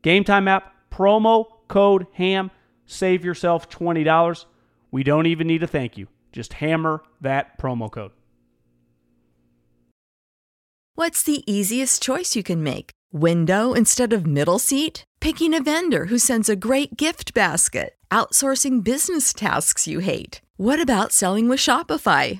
[0.02, 2.52] Game Time app, promo code HAM,
[2.86, 4.46] save yourself $20.
[4.92, 6.08] We don't even need a thank you.
[6.32, 8.12] Just hammer that promo code.
[10.96, 12.92] What's the easiest choice you can make?
[13.12, 15.04] Window instead of middle seat?
[15.20, 17.96] Picking a vendor who sends a great gift basket?
[18.10, 20.42] Outsourcing business tasks you hate?
[20.56, 22.40] What about selling with Shopify?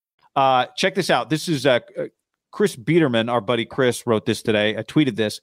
[0.35, 1.29] Uh, check this out.
[1.29, 2.05] This is uh, uh,
[2.51, 4.77] Chris Biderman, our buddy Chris, wrote this today.
[4.77, 5.41] I tweeted this.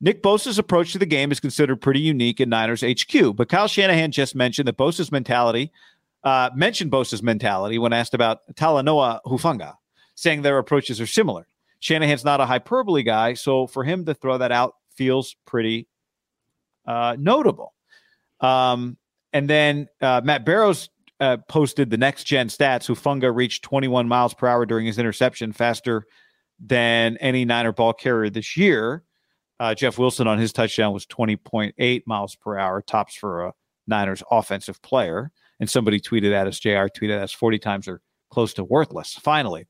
[0.00, 3.66] Nick Bosa's approach to the game is considered pretty unique in Niners HQ, but Kyle
[3.66, 5.72] Shanahan just mentioned that Bosa's mentality,
[6.22, 9.74] uh, mentioned Bosa's mentality when asked about Talanoa Hufanga,
[10.14, 11.48] saying their approaches are similar.
[11.80, 15.88] Shanahan's not a hyperbole guy, so for him to throw that out feels pretty
[16.86, 17.74] uh, notable.
[18.40, 18.96] Um,
[19.32, 22.86] and then uh, Matt Barrows uh, posted the next gen stats.
[22.86, 26.04] Hufanga reached 21 miles per hour during his interception, faster
[26.60, 29.04] than any Niner ball carrier this year.
[29.60, 33.52] Uh, Jeff Wilson on his touchdown was 20.8 miles per hour, tops for a
[33.86, 35.32] Niners offensive player.
[35.60, 38.00] And somebody tweeted at us, JR tweeted at us, 40 times are
[38.30, 39.66] close to worthless, finally.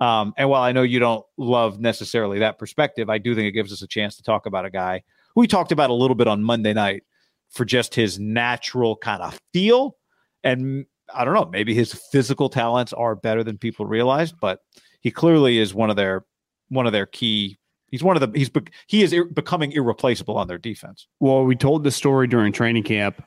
[0.00, 3.52] Um, and while I know you don't love necessarily that perspective, I do think it
[3.52, 5.02] gives us a chance to talk about a guy
[5.34, 7.02] who we talked about a little bit on Monday night
[7.50, 9.96] for just his natural kind of feel
[10.44, 14.60] and I don't know, maybe his physical talents are better than people realized, but
[15.00, 16.24] he clearly is one of their
[16.68, 17.58] one of their key.
[17.90, 18.50] He's one of the he's
[18.86, 21.06] he is ir- becoming irreplaceable on their defense.
[21.20, 23.22] Well, we told the story during training camp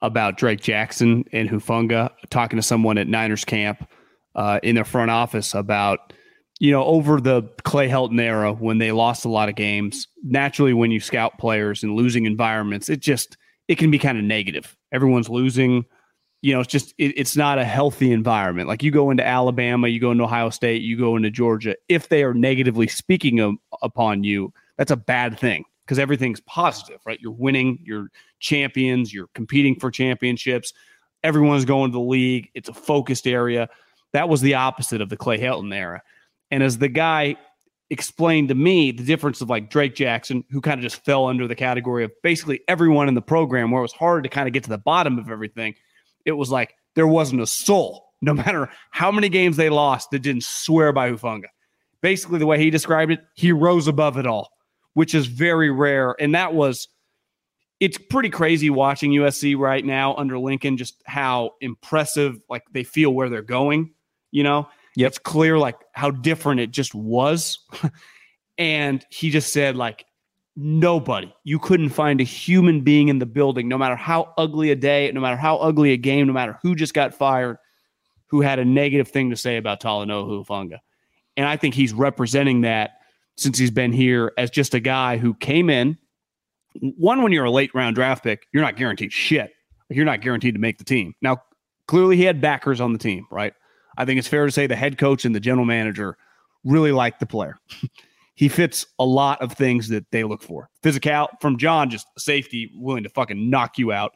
[0.00, 3.88] about Drake Jackson and Hufanga talking to someone at Niners camp
[4.34, 6.12] uh, in their front office about
[6.60, 10.08] you know over the Clay Helton era when they lost a lot of games.
[10.24, 13.36] Naturally, when you scout players in losing environments, it just
[13.68, 14.76] it can be kind of negative.
[14.92, 15.84] Everyone's losing
[16.40, 18.68] you know, it's just it, it's not a healthy environment.
[18.68, 21.76] Like you go into Alabama, you go into Ohio State, you go into Georgia.
[21.88, 27.00] If they are negatively speaking of, upon you, that's a bad thing because everything's positive,
[27.06, 27.18] right?
[27.20, 30.72] You're winning, you're champions, you're competing for championships.
[31.24, 32.50] Everyone's going to the league.
[32.54, 33.68] It's a focused area.
[34.12, 36.02] That was the opposite of the Clay Helton era.
[36.50, 37.36] And as the guy
[37.90, 41.48] explained to me the difference of like Drake Jackson, who kind of just fell under
[41.48, 44.52] the category of basically everyone in the program, where it was hard to kind of
[44.52, 45.74] get to the bottom of everything
[46.28, 50.20] it was like there wasn't a soul, no matter how many games they lost, that
[50.20, 51.46] didn't swear by Hufanga.
[52.02, 54.50] Basically, the way he described it, he rose above it all,
[54.92, 56.14] which is very rare.
[56.20, 56.88] And that was,
[57.80, 63.10] it's pretty crazy watching USC right now under Lincoln, just how impressive, like they feel
[63.10, 63.94] where they're going.
[64.30, 65.08] You know, yep.
[65.08, 67.58] it's clear like how different it just was.
[68.58, 70.04] and he just said, like,
[70.58, 71.32] nobody.
[71.44, 75.10] You couldn't find a human being in the building, no matter how ugly a day,
[75.12, 77.58] no matter how ugly a game, no matter who just got fired,
[78.26, 80.78] who had a negative thing to say about Talanoa Hufanga.
[81.36, 82.98] And I think he's representing that
[83.36, 85.96] since he's been here as just a guy who came in.
[86.80, 89.52] One, when you're a late round draft pick, you're not guaranteed shit.
[89.88, 91.14] You're not guaranteed to make the team.
[91.22, 91.42] Now,
[91.86, 93.54] clearly he had backers on the team, right?
[93.96, 96.18] I think it's fair to say the head coach and the general manager
[96.64, 97.58] really liked the player.
[98.38, 100.70] he fits a lot of things that they look for.
[100.84, 104.12] Physical from John, just safety, willing to fucking knock you out.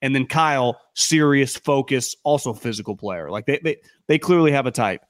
[0.00, 3.28] And then Kyle, serious, focus, also physical player.
[3.28, 3.76] Like they they
[4.06, 5.00] they clearly have a type.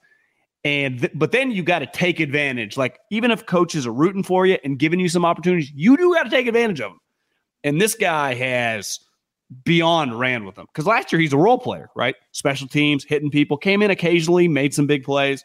[0.65, 2.79] And th- but then you got to take advantage.
[2.79, 6.15] Like even if coaches are rooting for you and giving you some opportunities, you do
[6.15, 7.01] got to take advantage of them.
[7.63, 8.99] And this guy has
[9.65, 12.15] beyond ran with them because last year he's a role player, right?
[12.33, 15.45] Special teams, hitting people, came in occasionally, made some big plays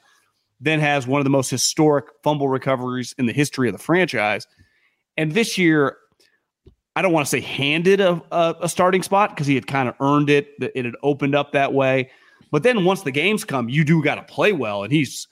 [0.62, 4.48] then has one of the most historic fumble recoveries in the history of the franchise.
[5.18, 5.98] And this year,
[6.96, 9.90] I don't want to say handed a, a, a starting spot because he had kind
[9.90, 10.50] of earned it.
[10.60, 12.12] It had opened up that way.
[12.52, 14.84] But then once the games come, you do got to play well.
[14.84, 15.28] And he's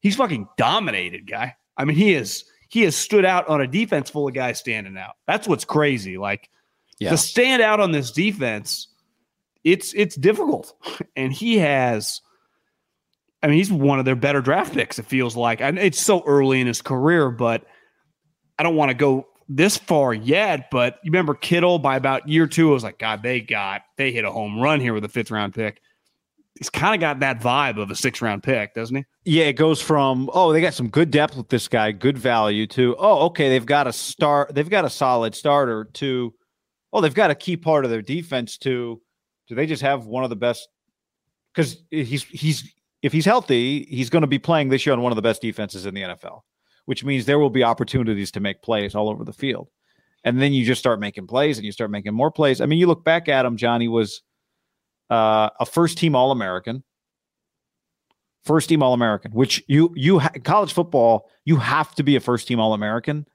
[0.00, 1.54] he's fucking dominated, guy.
[1.76, 4.96] I mean, he is he has stood out on a defense full of guys standing
[4.96, 5.14] out.
[5.26, 6.18] That's what's crazy.
[6.18, 6.48] Like
[6.98, 7.10] yeah.
[7.10, 8.88] to stand out on this defense,
[9.62, 10.74] it's it's difficult.
[11.14, 12.22] And he has
[13.42, 15.60] I mean, he's one of their better draft picks, it feels like.
[15.60, 17.64] And it's so early in his career, but
[18.58, 20.70] I don't want to go this far yet.
[20.70, 24.12] But you remember Kittle by about year two, I was like, God, they got, they
[24.12, 25.80] hit a home run here with a fifth round pick.
[26.58, 29.04] he's kind of got that vibe of a six round pick, doesn't he?
[29.24, 32.66] Yeah, it goes from oh they got some good depth with this guy, good value
[32.68, 36.32] to oh okay they've got a start they've got a solid starter to
[36.92, 39.00] oh they've got a key part of their defense to
[39.48, 40.68] do they just have one of the best
[41.54, 42.72] because he's he's
[43.02, 45.42] if he's healthy he's going to be playing this year on one of the best
[45.42, 46.42] defenses in the NFL,
[46.86, 49.68] which means there will be opportunities to make plays all over the field,
[50.24, 52.60] and then you just start making plays and you start making more plays.
[52.60, 54.22] I mean you look back at him, Johnny was
[55.10, 56.82] uh, a first team All American
[58.44, 62.20] first team All American, which you you ha- college football you have to be a
[62.20, 63.26] first team All American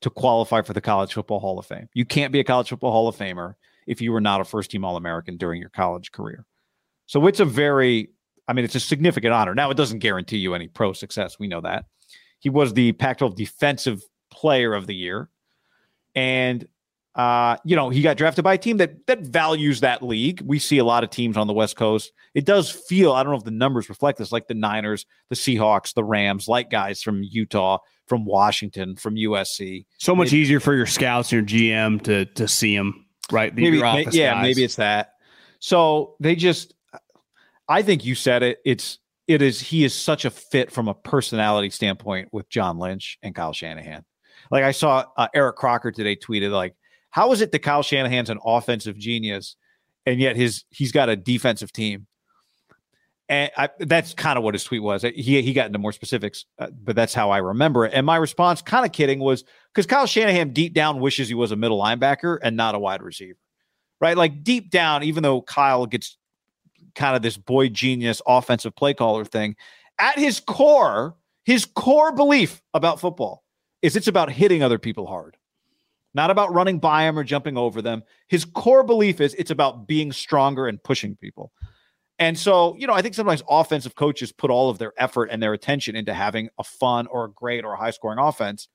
[0.00, 1.88] to qualify for the College Football Hall of Fame.
[1.94, 3.54] You can't be a College Football Hall of Famer
[3.86, 6.44] if you were not a first team All American during your college career.
[7.06, 8.10] So it's a very,
[8.48, 9.54] I mean, it's a significant honor.
[9.54, 11.38] Now it doesn't guarantee you any pro success.
[11.38, 11.86] We know that
[12.38, 15.30] he was the Pac-12 Defensive Player of the Year,
[16.14, 16.66] and
[17.16, 20.42] uh, you know, he got drafted by a team that that values that league.
[20.42, 22.12] We see a lot of teams on the West Coast.
[22.34, 25.34] It does feel, I don't know if the numbers reflect this, like the Niners, the
[25.34, 29.86] Seahawks, the Rams, like guys from Utah, from Washington, from USC.
[29.96, 33.54] So much it, easier for your scouts and your GM to to see them, right?
[33.54, 34.42] The, maybe, may, yeah, guys.
[34.42, 35.14] maybe it's that.
[35.58, 36.74] So they just,
[37.68, 38.58] I think you said it.
[38.64, 43.18] It's it is he is such a fit from a personality standpoint with John Lynch
[43.22, 44.04] and Kyle Shanahan.
[44.50, 46.74] Like I saw uh, Eric Crocker today tweeted like
[47.10, 49.56] how is it that Kyle Shanahan's an offensive genius,
[50.04, 52.06] and yet his he's got a defensive team?
[53.28, 55.02] And I, that's kind of what his tweet was.
[55.02, 57.92] He he got into more specifics, uh, but that's how I remember it.
[57.92, 59.42] And my response, kind of kidding, was
[59.74, 63.02] because Kyle Shanahan deep down wishes he was a middle linebacker and not a wide
[63.02, 63.38] receiver,
[64.00, 64.16] right?
[64.16, 66.16] Like deep down, even though Kyle gets
[66.96, 69.54] kind of this boy genius offensive play caller thing,
[69.98, 73.44] at his core, his core belief about football
[73.82, 75.36] is it's about hitting other people hard
[76.16, 78.02] not about running by them or jumping over them.
[78.28, 81.52] His core belief is it's about being stronger and pushing people.
[82.18, 85.42] And so, you know, I think sometimes offensive coaches put all of their effort and
[85.42, 88.68] their attention into having a fun or a great or a high scoring offense.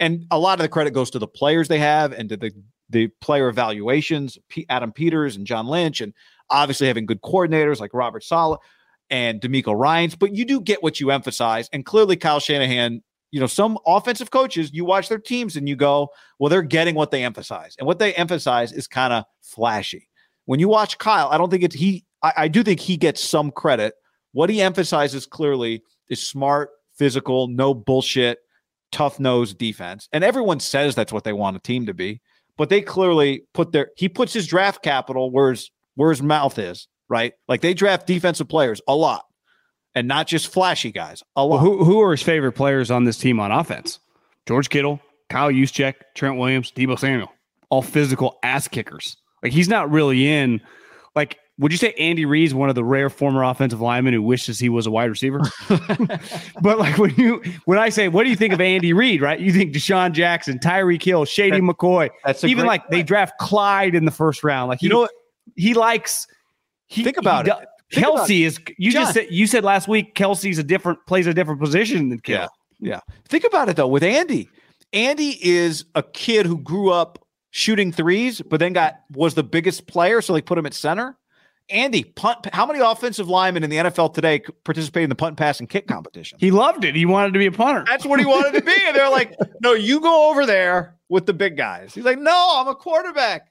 [0.00, 2.50] And a lot of the credit goes to the players they have and to the
[2.88, 6.14] the player evaluations, P- Adam Peters and John Lynch, and
[6.50, 8.58] obviously having good coordinators like Robert Saleh
[9.10, 10.14] and DeMeco Ryans.
[10.14, 11.68] But you do get what you emphasize.
[11.72, 15.76] And clearly, Kyle Shanahan you know, some offensive coaches, you watch their teams and you
[15.76, 17.74] go, well, they're getting what they emphasize.
[17.78, 20.08] And what they emphasize is kind of flashy.
[20.44, 23.22] When you watch Kyle, I don't think it's he, I, I do think he gets
[23.22, 23.94] some credit.
[24.32, 28.38] What he emphasizes clearly is smart, physical, no bullshit,
[28.92, 30.08] tough nosed defense.
[30.12, 32.20] And everyone says that's what they want a team to be.
[32.56, 36.58] But they clearly put their, he puts his draft capital where his, where his mouth
[36.58, 37.34] is, right?
[37.48, 39.26] Like they draft defensive players a lot
[39.96, 41.24] and not just flashy guys.
[41.34, 41.56] A lot.
[41.56, 43.98] Well, who who are his favorite players on this team on offense?
[44.46, 47.32] George Kittle, Kyle Juszczyk, Trent Williams, Deebo Samuel,
[47.70, 49.16] all physical ass kickers.
[49.42, 50.60] Like he's not really in.
[51.16, 54.58] Like, would you say Andy Reid's one of the rare former offensive linemen who wishes
[54.58, 55.40] he was a wide receiver?
[56.60, 59.22] but like when you when I say, what do you think of Andy Reid?
[59.22, 59.40] Right?
[59.40, 62.10] You think DeSean Jackson, Tyreek Hill, Shady McCoy.
[62.24, 64.68] That's even like they draft Clyde in the first round.
[64.68, 65.10] Like he, you know what?
[65.54, 66.26] He likes.
[66.86, 67.68] He, think about he, it.
[67.92, 69.02] Kelce is you John.
[69.02, 72.42] just said you said last week Kelce's a different plays a different position than Kittle.
[72.42, 72.48] Yeah.
[72.78, 73.00] Yeah.
[73.28, 74.50] Think about it though with Andy.
[74.92, 79.86] Andy is a kid who grew up shooting threes, but then got was the biggest
[79.86, 81.16] player, so they put him at center.
[81.68, 82.46] Andy, punt.
[82.52, 85.88] How many offensive linemen in the NFL today participate in the punt, pass, and kick
[85.88, 86.38] competition?
[86.40, 86.94] He loved it.
[86.94, 87.84] He wanted to be a punter.
[87.88, 88.76] That's what he wanted to be.
[88.86, 92.54] And they're like, "No, you go over there with the big guys." He's like, "No,
[92.56, 93.48] I'm a quarterback."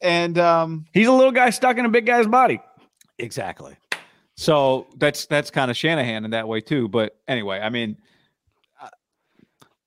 [0.00, 2.60] And um, he's a little guy stuck in a big guy's body.
[3.18, 3.76] Exactly.
[4.36, 6.88] So that's that's kind of Shanahan in that way too.
[6.88, 7.96] But anyway, I mean,
[8.80, 8.88] uh,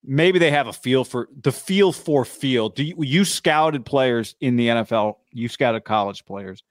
[0.03, 2.76] maybe they have a feel for the feel for field.
[2.76, 5.18] Do you, you scouted players in the NFL?
[5.32, 6.64] You scouted college players.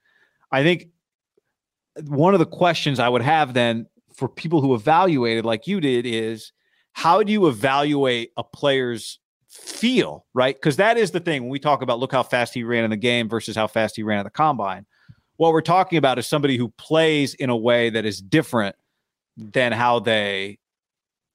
[0.51, 0.89] I think
[2.03, 6.05] one of the questions I would have then for people who evaluated like you did
[6.05, 6.51] is
[6.91, 9.19] how do you evaluate a player's
[9.59, 10.55] feel, right?
[10.55, 12.89] Because that is the thing when we talk about look how fast he ran in
[12.89, 14.85] the game versus how fast he ran at the combine
[15.39, 18.75] what we're talking about is somebody who plays in a way that is different
[19.37, 20.59] than how they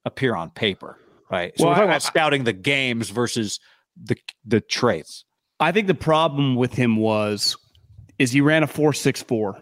[0.05, 0.99] appear on paper,
[1.31, 1.57] right?
[1.57, 3.59] So well, we're talking I, about scouting the games versus
[3.99, 4.15] the
[4.45, 5.25] the traits.
[5.59, 7.57] I think the problem with him was
[8.19, 9.59] is he ran a 464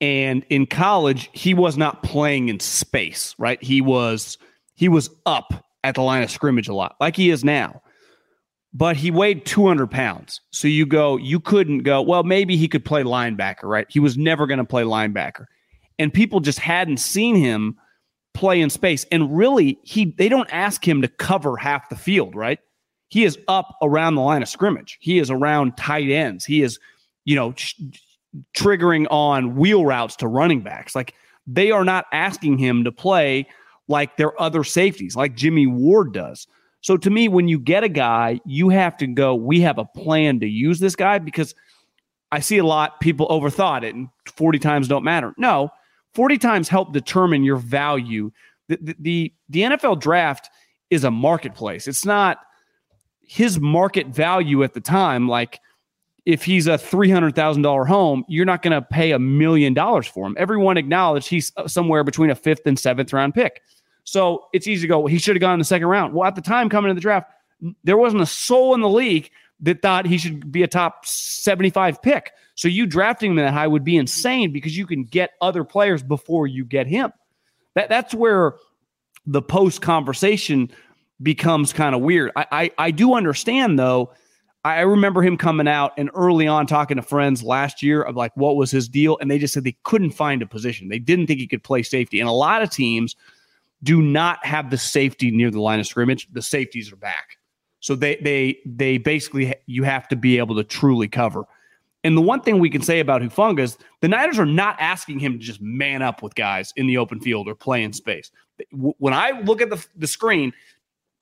[0.00, 3.62] and in college he was not playing in space, right?
[3.62, 4.38] He was
[4.74, 7.82] he was up at the line of scrimmage a lot, like he is now
[8.74, 10.40] but he weighed 200 pounds.
[10.50, 13.86] So you go, you couldn't go, well, maybe he could play linebacker, right?
[13.90, 15.44] He was never going to play linebacker.
[15.98, 17.76] And people just hadn't seen him
[18.32, 19.04] play in space.
[19.12, 22.58] And really, he they don't ask him to cover half the field, right?
[23.08, 24.96] He is up around the line of scrimmage.
[25.00, 26.46] He is around tight ends.
[26.46, 26.78] He is,
[27.26, 27.54] you know,
[28.56, 30.94] triggering on wheel routes to running backs.
[30.94, 31.12] Like
[31.46, 33.46] they are not asking him to play
[33.92, 36.48] like their other safeties, like Jimmy Ward does.
[36.80, 39.84] So to me, when you get a guy, you have to go, we have a
[39.84, 41.54] plan to use this guy because
[42.32, 45.32] I see a lot people overthought it and 40 times don't matter.
[45.36, 45.70] No,
[46.14, 48.32] 40 times help determine your value.
[48.68, 50.48] The, the, the, the NFL draft
[50.90, 51.86] is a marketplace.
[51.86, 52.38] It's not
[53.20, 55.28] his market value at the time.
[55.28, 55.60] Like
[56.24, 60.36] if he's a $300,000 home, you're not going to pay a million dollars for him.
[60.38, 63.60] Everyone acknowledged he's uh, somewhere between a fifth and seventh round pick.
[64.04, 66.14] So it's easy to go, well, he should have gone in the second round.
[66.14, 67.30] Well, at the time coming to the draft,
[67.84, 69.30] there wasn't a soul in the league
[69.60, 72.32] that thought he should be a top 75 pick.
[72.54, 76.02] So you drafting him that high would be insane because you can get other players
[76.02, 77.12] before you get him.
[77.74, 78.54] That that's where
[79.24, 80.70] the post conversation
[81.22, 82.32] becomes kind of weird.
[82.36, 84.12] I, I I do understand though.
[84.64, 88.36] I remember him coming out and early on talking to friends last year of like
[88.36, 90.88] what was his deal, and they just said they couldn't find a position.
[90.88, 93.16] They didn't think he could play safety, and a lot of teams
[93.82, 96.28] do not have the safety near the line of scrimmage.
[96.32, 97.38] The safeties are back.
[97.80, 101.44] So they they they basically you have to be able to truly cover.
[102.04, 105.20] And the one thing we can say about Hufanga is the Niners are not asking
[105.20, 108.30] him to just man up with guys in the open field or play in space.
[108.72, 110.52] When I look at the, the screen,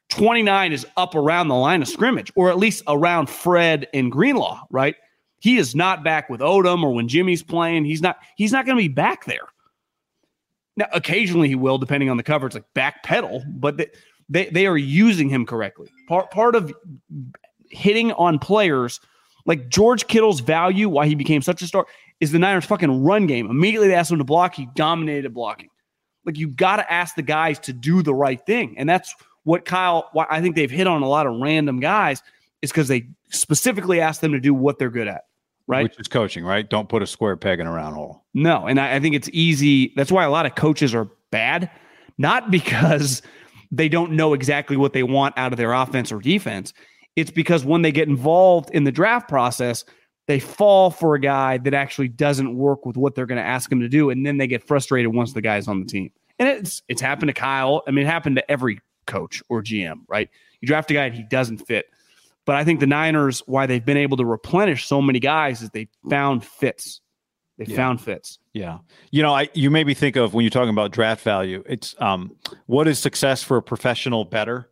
[0.09, 4.65] 29 is up around the line of scrimmage, or at least around Fred and Greenlaw,
[4.71, 4.97] right?
[5.39, 7.85] He is not back with Odum or when Jimmy's playing.
[7.85, 9.49] He's not, he's not going to be back there.
[10.81, 13.89] Now, occasionally he will, depending on the coverage, like back pedal, but they,
[14.31, 15.91] they, they are using him correctly.
[16.09, 16.73] Part, part of
[17.71, 18.99] hitting on players
[19.45, 21.87] like George Kittle's value, why he became such a star,
[22.21, 23.51] is the Niners' fucking run game.
[23.51, 25.69] Immediately they asked him to block, he dominated blocking.
[26.25, 29.15] Like you got to ask the guys to do the right thing, and that's
[29.45, 30.09] what Kyle.
[30.15, 32.23] Why I think they've hit on a lot of random guys
[32.63, 35.25] is because they specifically asked them to do what they're good at.
[35.71, 35.85] Right.
[35.85, 36.69] Which is coaching, right?
[36.69, 38.25] Don't put a square peg in a round hole.
[38.35, 38.67] No.
[38.67, 39.93] And I, I think it's easy.
[39.97, 41.71] That's why a lot of coaches are bad,
[42.19, 43.23] not because
[43.71, 46.73] they don't know exactly what they want out of their offense or defense.
[47.17, 49.85] It's because when they get involved in the draft process,
[50.27, 53.71] they fall for a guy that actually doesn't work with what they're going to ask
[53.71, 56.11] him to do, and then they get frustrated once the guy's on the team.
[56.39, 57.83] And it's it's happened to Kyle.
[57.87, 60.31] I mean, it happened to every coach or GM, right?
[60.61, 61.87] You draft a guy and he doesn't fit.
[62.51, 65.71] But I think the Niners, why they've been able to replenish so many guys, is
[65.71, 67.01] they found fits.
[67.59, 67.77] They yeah.
[67.77, 68.41] found fits.
[68.55, 68.79] Yeah.
[69.13, 72.35] You know, I you maybe think of when you're talking about draft value, it's um
[72.67, 74.69] what is success for a professional bettor?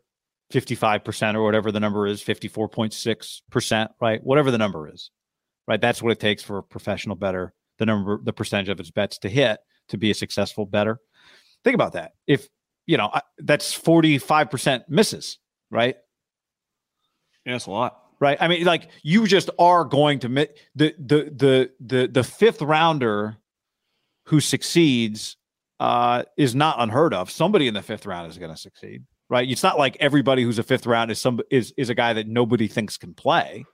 [0.53, 4.25] 55% or whatever the number is, 54.6%, right?
[4.25, 5.13] Whatever the number is,
[5.69, 5.81] right?
[5.81, 9.19] That's what it takes for a professional bettor, the number, the percentage of its bets
[9.19, 9.61] to hit
[9.91, 10.99] to be a successful bettor.
[11.63, 12.15] Think about that.
[12.27, 12.49] If,
[12.87, 15.39] you know, that's 45% misses,
[15.71, 15.95] right?
[17.49, 18.05] Yeah, that's a lot.
[18.21, 18.37] Right.
[18.41, 23.37] I mean, like you just are going to the the the the the fifth rounder
[24.27, 25.37] who succeeds
[25.81, 27.31] uh, is not unheard of.
[27.31, 29.49] Somebody in the fifth round is going to succeed right?
[29.49, 32.27] It's not like everybody who's a fifth round is some is is a guy that
[32.27, 33.65] nobody thinks can play.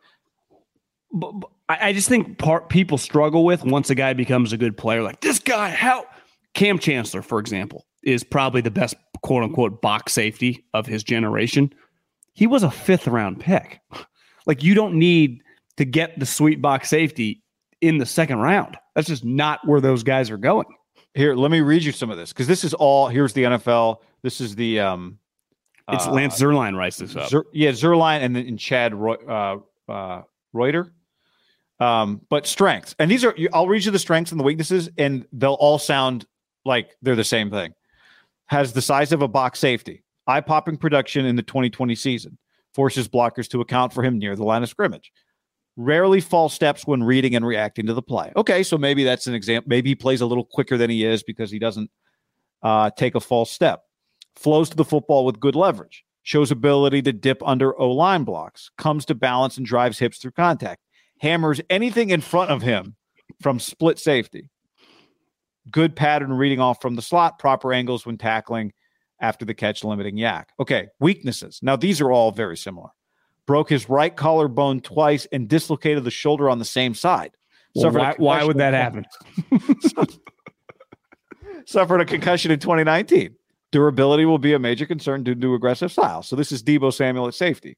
[1.12, 4.76] But, but I just think part people struggle with once a guy becomes a good
[4.76, 5.02] player.
[5.02, 6.06] Like this guy, how
[6.54, 11.72] Kam Chancellor, for example, is probably the best quote unquote box safety of his generation.
[12.35, 13.80] He was a fifth round pick.
[14.47, 15.43] Like you don't need
[15.78, 17.43] to get the sweet box safety
[17.80, 18.76] in the second round.
[18.95, 20.66] That's just not where those guys are going.
[21.14, 23.09] Here, let me read you some of this because this is all.
[23.09, 24.03] Here's the NFL.
[24.22, 25.18] This is the um,
[25.91, 27.28] it's uh, Lance Zierlein writes this up.
[27.28, 29.59] Zer, yeah, Zierlein and then Chad Roy, uh,
[29.89, 30.22] uh,
[30.53, 30.93] Reuter.
[31.80, 35.26] Um, but strengths, and these are I'll read you the strengths and the weaknesses, and
[35.32, 36.24] they'll all sound
[36.64, 37.74] like they're the same thing.
[38.47, 42.38] Has the size of a box safety, eye popping production in the 2020 season,
[42.74, 45.12] forces blockers to account for him near the line of scrimmage.
[45.76, 48.32] Rarely false steps when reading and reacting to the play.
[48.36, 49.68] Okay, so maybe that's an example.
[49.68, 51.90] Maybe he plays a little quicker than he is because he doesn't
[52.62, 53.82] uh, take a false step
[54.36, 58.70] flows to the football with good leverage, shows ability to dip under O line blocks,
[58.78, 60.82] comes to balance and drives hips through contact,
[61.20, 62.96] hammers anything in front of him
[63.40, 64.50] from split safety.
[65.70, 68.72] Good pattern reading off from the slot, proper angles when tackling
[69.24, 70.44] after the catch, limiting YAC.
[70.60, 71.60] Okay, weaknesses.
[71.62, 72.90] Now, these are all very similar.
[73.46, 77.32] Broke his right collarbone twice and dislocated the shoulder on the same side.
[77.74, 79.06] Well, why, why would that happen?
[81.66, 83.34] suffered a concussion in 2019.
[83.72, 86.22] Durability will be a major concern due to aggressive style.
[86.22, 87.76] So this is Deebo Samuel at safety.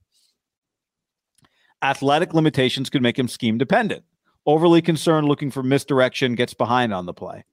[1.81, 4.05] Athletic limitations could make him scheme dependent.
[4.45, 7.45] Overly concerned, looking for misdirection, gets behind on the play.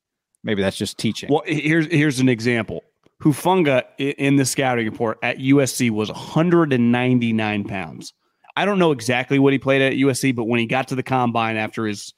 [0.44, 1.30] Maybe that's just teaching.
[1.32, 2.84] Well, here's here's an example.
[3.24, 8.14] Hufanga in the scouting report at USC was 199 pounds.
[8.56, 11.04] I don't know exactly what he played at USC, but when he got to the
[11.04, 12.14] combine after his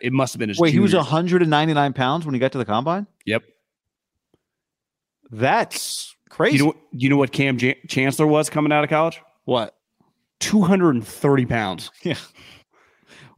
[0.00, 0.58] it must have been his.
[0.58, 3.06] Wait, he was 199 pounds when he got to the combine.
[3.26, 3.42] Yep.
[5.30, 6.56] That's crazy.
[6.58, 9.20] You know, you know what Kam Jan- Chancellor was coming out of college?
[9.44, 9.76] what?
[10.40, 11.90] 230 pounds.
[12.02, 12.14] Yeah.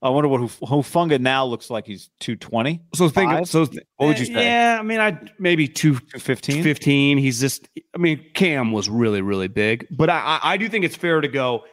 [0.03, 1.86] I wonder what Huf- Hufanga now looks like.
[1.86, 3.30] He's 220, So think.
[3.30, 3.49] Five?
[3.49, 3.61] So
[3.97, 4.44] What would you say?
[4.44, 6.62] Yeah, I mean, I maybe two 215.
[6.62, 7.18] 15.
[7.18, 9.86] He's just, I mean, Kam was really, really big.
[9.90, 11.64] But I, I, I do think it's fair to go,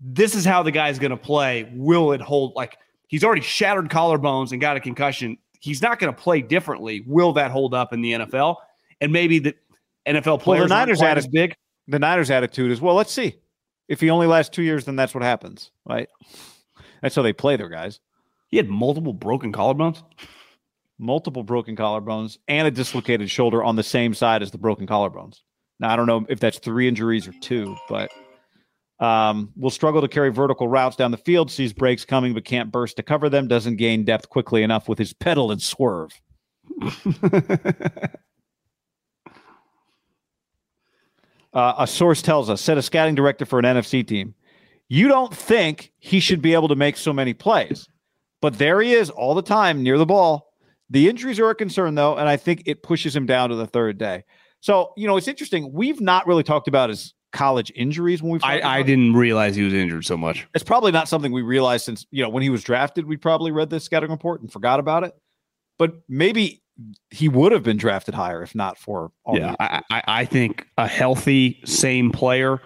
[0.00, 1.70] this is how the guy's going to play.
[1.74, 2.54] Will it hold?
[2.54, 2.76] Like,
[3.08, 5.38] he's already shattered collarbones and got a concussion.
[5.60, 7.02] He's not going to play differently.
[7.06, 8.56] Will that hold up in the NFL?
[9.00, 9.54] And maybe the
[10.06, 11.54] NFL players the aren't Niners quite had as big.
[11.88, 13.36] The Niners' attitude is, well, let's see.
[13.88, 16.08] If he only lasts two years, then that's what happens, right?
[17.04, 18.00] That's how they play their guys.
[18.48, 20.02] He had multiple broken collarbones.
[20.98, 25.42] Multiple broken collarbones and a dislocated shoulder on the same side as the broken collarbones.
[25.78, 28.10] Now, I don't know if that's three injuries or two, but
[29.00, 32.72] um, will struggle to carry vertical routes down the field, sees breaks coming, but can't
[32.72, 36.18] burst to cover them, doesn't gain depth quickly enough with his pedal and swerve.
[41.54, 44.34] Uh, a source tells us, said a scouting director for an NFC team,
[44.88, 47.88] you don't think he should be able to make so many plays,
[48.40, 50.52] but there he is all the time near the ball.
[50.90, 53.66] The injuries are a concern, though, and I think it pushes him down to the
[53.66, 54.24] third day.
[54.60, 55.72] So, you know, it's interesting.
[55.72, 58.44] We've not really talked about his college injuries when we've.
[58.44, 60.46] I, I didn't realize he was injured so much.
[60.54, 63.06] It's probably not something we realized since you know when he was drafted.
[63.06, 65.12] We probably read the scouting report and forgot about it.
[65.78, 66.62] But maybe
[67.10, 70.66] he would have been drafted higher if not for all Yeah, I, I, I think
[70.78, 72.60] a healthy, same player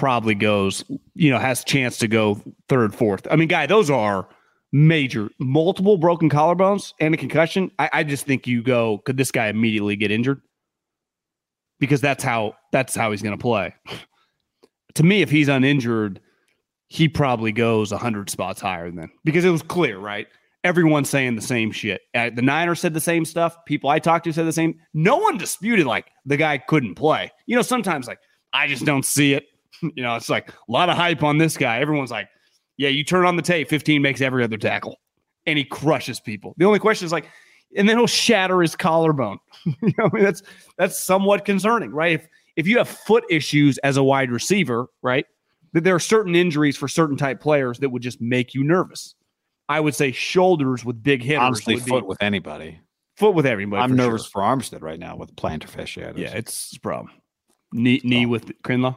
[0.00, 0.82] probably goes,
[1.14, 2.40] you know, has a chance to go
[2.70, 3.26] third, fourth.
[3.30, 4.26] I mean, guy, those are
[4.72, 7.70] major, multiple broken collarbones and a concussion.
[7.78, 10.40] I, I just think you go, could this guy immediately get injured?
[11.80, 13.74] Because that's how that's how he's going to play.
[14.94, 16.18] to me, if he's uninjured,
[16.88, 20.28] he probably goes hundred spots higher than because it was clear, right?
[20.64, 22.00] Everyone's saying the same shit.
[22.14, 23.54] Uh, the Niners said the same stuff.
[23.66, 24.78] People I talked to said the same.
[24.94, 27.30] No one disputed like the guy couldn't play.
[27.44, 28.18] You know, sometimes like
[28.54, 29.44] I just don't see it.
[29.94, 31.80] you know, it's like a lot of hype on this guy.
[31.80, 32.28] Everyone's like,
[32.76, 34.96] yeah, you turn on the tape, 15 makes every other tackle,
[35.46, 36.54] and he crushes people.
[36.56, 37.28] The only question is like,
[37.76, 39.38] and then he'll shatter his collarbone.
[39.64, 40.42] you know, I mean, that's
[40.76, 42.12] that's somewhat concerning, right?
[42.12, 45.26] If if you have foot issues as a wide receiver, right,
[45.72, 49.14] that there are certain injuries for certain type players that would just make you nervous.
[49.68, 51.42] I would say shoulders with big hitters.
[51.42, 52.80] honestly would be- foot with anybody.
[53.16, 53.82] foot with everybody.
[53.82, 54.30] I'm for nervous sure.
[54.30, 56.18] for Armstead right now with plantar fasciitis.
[56.18, 57.12] Yeah, it's a problem.
[57.72, 58.96] Knee, knee with Kinlaw.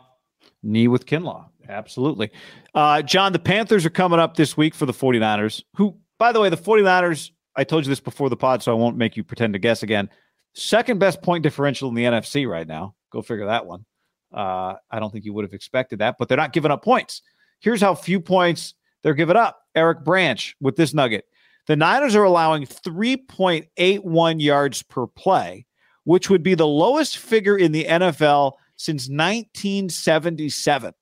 [0.64, 1.45] Knee with Kinlaw.
[1.68, 2.32] Absolutely.
[2.74, 6.39] Uh, John, the Panthers are coming up this week for the 49ers, who, by the
[6.39, 9.24] way, the 49ers, I told you this before the pod, so I won't make you
[9.24, 10.09] pretend to guess again.
[10.53, 12.95] Second best point differential in the NFC right now.
[13.11, 13.86] Go figure that one.
[14.34, 17.22] Uh, I don't think you would have expected that, but they're not giving up points.
[17.59, 19.61] Here's how few points they're giving up.
[19.76, 21.26] Eric Branch with this nugget.
[21.68, 25.66] The Niners are allowing 3.81 yards per play,
[26.03, 28.53] which would be the lowest figure in the NFL
[28.84, 30.93] since 1977.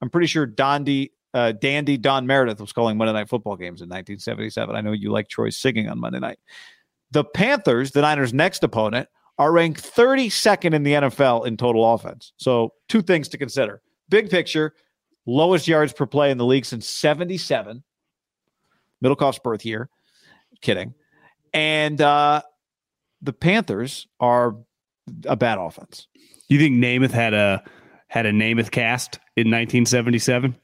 [0.00, 3.88] I'm pretty sure Dandy, uh, Dandy Don Meredith was calling Monday Night Football games in
[3.88, 4.74] 1977.
[4.74, 6.40] I know you like Troy singing on Monday night.
[7.12, 9.08] The Panthers, the Niners' next opponent,
[9.38, 12.32] are ranked 32nd in the NFL in total offense.
[12.38, 13.82] So, two things to consider.
[14.08, 14.74] Big picture,
[15.24, 17.84] lowest yards per play in the league since 77.
[19.02, 19.88] Middlekauff's birth year.
[20.60, 20.94] Kidding.
[21.54, 22.42] And uh,
[23.20, 24.56] the Panthers are
[25.26, 26.08] a bad offense.
[26.52, 27.64] Do you think Namath had a
[28.08, 30.54] had a Namath cast in 1977?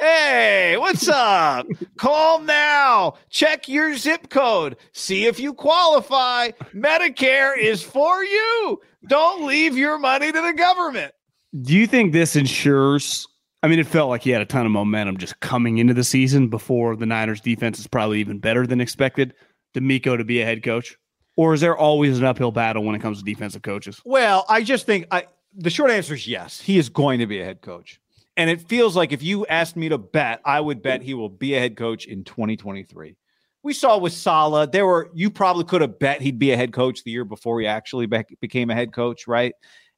[0.00, 1.66] Hey, what's up?
[1.98, 3.12] Call now.
[3.28, 4.78] Check your zip code.
[4.94, 6.52] See if you qualify.
[6.74, 8.80] Medicare is for you.
[9.06, 11.12] Don't leave your money to the government.
[11.60, 13.26] Do you think this ensures?
[13.62, 16.04] I mean, it felt like he had a ton of momentum just coming into the
[16.04, 19.34] season before the Niners defense is probably even better than expected.
[19.74, 20.96] DeMeco to be a head coach,
[21.38, 24.02] or is there always an uphill battle when it comes to defensive coaches?
[24.04, 26.60] Well, I just think I the short answer is yes.
[26.60, 28.00] He is going to be a head coach.
[28.36, 31.28] And it feels like if you asked me to bet, I would bet he will
[31.28, 33.16] be a head coach in 2023.
[33.62, 36.72] We saw with Saleh, there were you probably could have bet he'd be a head
[36.72, 39.54] coach the year before he actually bec- became a head coach, right?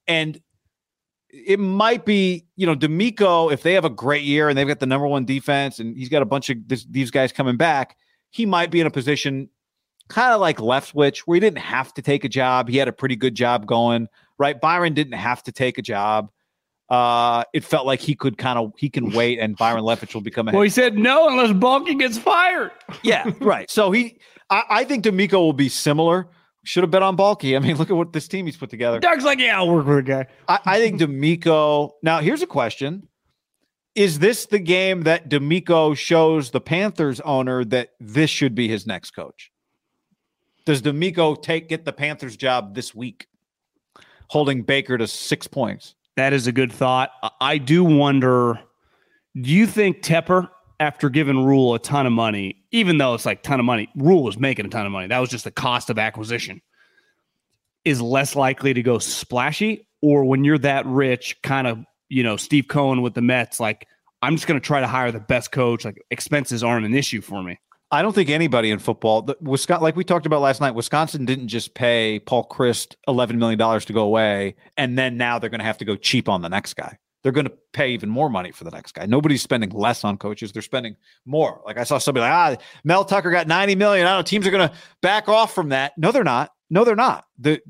[0.06, 0.38] And
[1.30, 4.80] it might be, you know, DeMeco, if they have a great year and they've got
[4.80, 7.96] the number one defense and he's got a bunch of this, these guys coming back,
[8.28, 9.48] he might be in a position
[10.10, 12.68] kind of like Leftwich, where he didn't have to take a job.
[12.68, 14.08] He had a pretty good job going,
[14.38, 14.60] right?
[14.60, 16.30] Byron didn't have to take a job.
[16.90, 20.20] Uh, it felt like he could kind of he can wait, and Byron Leftwich will
[20.20, 22.72] become a Well, he said no unless Baalke gets fired.
[23.02, 23.70] yeah, right.
[23.70, 24.18] So he,
[24.50, 26.28] I, I think DeMeco will be similar.
[26.64, 27.56] Should have bet on Baalke.
[27.56, 29.00] I mean, look at what this team he's put together.
[29.00, 30.26] Doug's like, yeah, I'll work with a guy.
[30.48, 31.92] I, I think DeMeco.
[32.02, 33.06] Now, here's a question:
[33.94, 38.84] is this the game that DeMeco shows the Panthers owner that this should be his
[38.86, 39.52] next coach?
[40.64, 43.26] Does DeMeco take get the Panthers job this week,
[44.28, 45.94] holding Baker to six points?
[46.16, 47.10] That is a good thought.
[47.40, 48.60] I do wonder.
[49.40, 50.48] Do you think Tepper,
[50.80, 54.24] after giving Rhule a ton of money, even though it's like ton of money, Rhule
[54.24, 55.06] was making a ton of money.
[55.06, 56.62] That was just the cost of acquisition.
[57.84, 62.36] Is less likely to go splashy, or when you're that rich, kind of you know
[62.36, 63.86] Steve Cohen with the Mets, like
[64.22, 65.84] I'm just going to try to hire the best coach.
[65.84, 67.58] Like expenses aren't an issue for me.
[67.92, 71.24] I don't think anybody in football, the, Wisconsin, like we talked about last night, Wisconsin
[71.24, 75.60] didn't just pay Paul Chryst $11 million to go away, and then now they're going
[75.60, 76.96] to have to go cheap on the next guy.
[77.22, 79.06] They're going to pay even more money for the next guy.
[79.06, 81.60] Nobody's spending less on coaches; they're spending more.
[81.66, 84.06] Like I saw somebody like, ah, Mel Tucker got 90 million.
[84.06, 84.22] I don't know.
[84.22, 85.92] Teams are going to back off from that.
[85.98, 86.52] No, they're not.
[86.70, 87.24] No, they're not.
[87.38, 87.60] the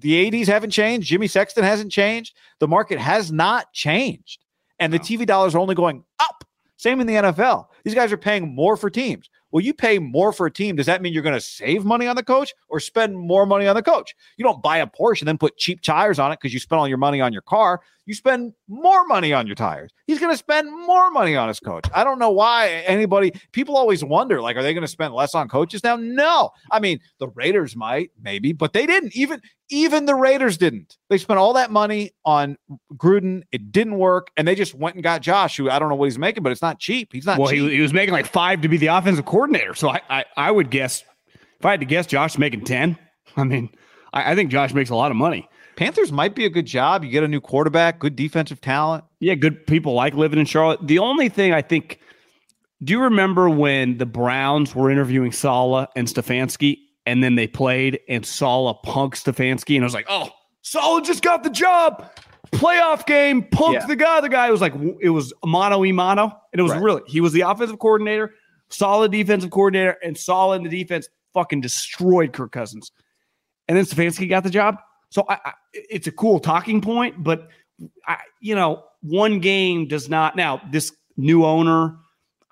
[0.00, 1.08] The ADs haven't changed.
[1.08, 2.36] Jimmy Sexton hasn't changed.
[2.58, 4.44] The market has not changed,
[4.78, 6.44] and the TV dollars are only going up.
[6.76, 7.66] Same in the NFL.
[7.84, 9.30] These guys are paying more for teams.
[9.50, 10.76] Well, you pay more for a team.
[10.76, 13.66] Does that mean you're going to save money on the coach or spend more money
[13.66, 14.14] on the coach?
[14.36, 16.78] You don't buy a Porsche and then put cheap tires on it because you spent
[16.78, 17.80] all your money on your car.
[18.08, 19.92] You spend more money on your tires.
[20.06, 21.84] He's going to spend more money on his coach.
[21.92, 25.34] I don't know why anybody, people always wonder, like, are they going to spend less
[25.34, 25.96] on coaches now?
[25.96, 26.48] No.
[26.70, 29.14] I mean, the Raiders might, maybe, but they didn't.
[29.14, 30.96] Even even the Raiders didn't.
[31.10, 32.56] They spent all that money on
[32.94, 33.42] Gruden.
[33.52, 36.06] It didn't work, and they just went and got Josh, who I don't know what
[36.06, 37.12] he's making, but it's not cheap.
[37.12, 37.38] He's not.
[37.38, 37.60] Well, cheap.
[37.60, 39.74] He, he was making like five to be the offensive coordinator.
[39.74, 41.04] So I, I, I would guess
[41.58, 42.96] if I had to guess, Josh making ten.
[43.36, 43.68] I mean,
[44.14, 45.46] I, I think Josh makes a lot of money.
[45.78, 47.04] Panthers might be a good job.
[47.04, 49.04] You get a new quarterback, good defensive talent.
[49.20, 50.84] Yeah, good people like living in Charlotte.
[50.84, 52.00] The only thing I think,
[52.82, 58.00] do you remember when the Browns were interviewing Saleh and Stefanski, and then they played
[58.08, 60.30] and Saleh punked Stefanski, and I was like, oh,
[60.62, 62.10] Saleh just got the job.
[62.50, 63.86] Playoff game, punked Yeah.
[63.86, 64.20] the guy.
[64.20, 66.82] The guy was like, it was mano y mano, and it was Right.
[66.82, 68.34] really he was the offensive coordinator,
[68.68, 71.08] solid defensive coordinator, and Saleh in the defense.
[71.34, 72.90] Fucking destroyed Kirk Cousins,
[73.68, 74.78] and then Stefanski got the job.
[75.10, 77.48] So I, I, it's a cool talking point, but
[78.06, 80.36] I, you know, one game does not.
[80.36, 81.96] Now this new owner,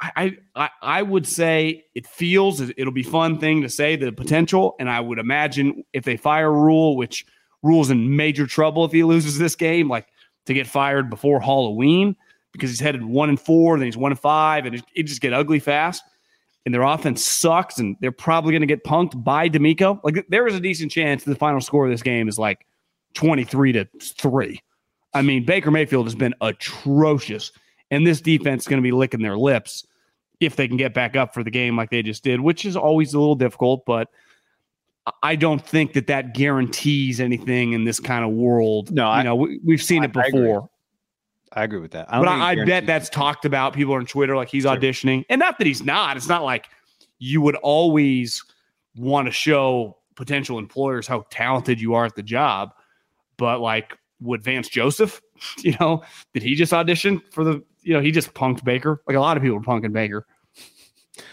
[0.00, 4.74] I, I, I would say it feels it'll be fun thing to say the potential,
[4.78, 7.24] and I would imagine if they fire Rhule, which
[7.62, 10.07] Rhule's in major trouble if he loses this game, like
[10.46, 12.14] to get fired before Halloween
[12.52, 15.20] because he's headed one and four, then he's one and five, and it, it just
[15.20, 16.02] get ugly fast.
[16.67, 20.01] And their offense sucks, and they're probably going to get punked by DeMeco.
[20.03, 22.67] Like there is a decent chance the final score of this game is like
[23.14, 24.61] twenty three to three.
[25.14, 27.53] I mean, Baker Mayfield has been atrocious,
[27.93, 29.87] and this defense is going to be licking their lips
[30.41, 32.77] if they can get back up for the game like they just did, which is
[32.77, 33.87] always a little difficult.
[33.87, 34.09] But
[35.23, 38.91] I don't think that that guarantees anything in this kind of world.
[38.91, 40.69] No, you I- know, we, we've seen I- it before.
[41.53, 42.07] I agree with that.
[42.12, 43.72] I don't But I, I bet that's talked about.
[43.72, 44.76] People on Twitter like he's Sure.
[44.76, 46.16] auditioning, and not that he's not.
[46.16, 46.68] It's not like
[47.18, 48.44] you would always
[48.97, 52.72] want to show potential employers how talented you are at the job.
[53.36, 55.20] But like, would Vance Joseph,
[55.59, 56.03] you know,
[56.34, 57.62] did he just audition for the?
[57.82, 59.03] You know, he just punked Baker.
[59.07, 60.26] Like a lot of people were punking Baker.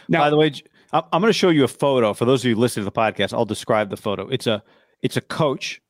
[0.07, 0.51] Now, By the way,
[0.91, 2.13] I'm going to show you a photo.
[2.13, 4.27] For those of you listening to the podcast, I'll describe the photo.
[4.27, 4.61] It's a
[5.01, 5.81] it's a coach.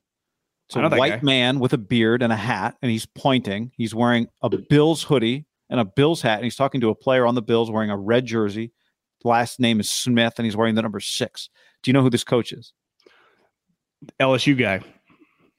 [0.76, 1.26] It's a white guy.
[1.26, 3.72] man with a beard and a hat, and he's pointing.
[3.76, 7.26] He's wearing a Bills hoodie and a Bills hat, and he's talking to a player
[7.26, 8.72] on the Bills wearing a red jersey.
[9.24, 11.50] Last name is Smith, and he's wearing the number six.
[11.82, 12.74] Do you know who this coach is?
[14.20, 14.82] LSU guy.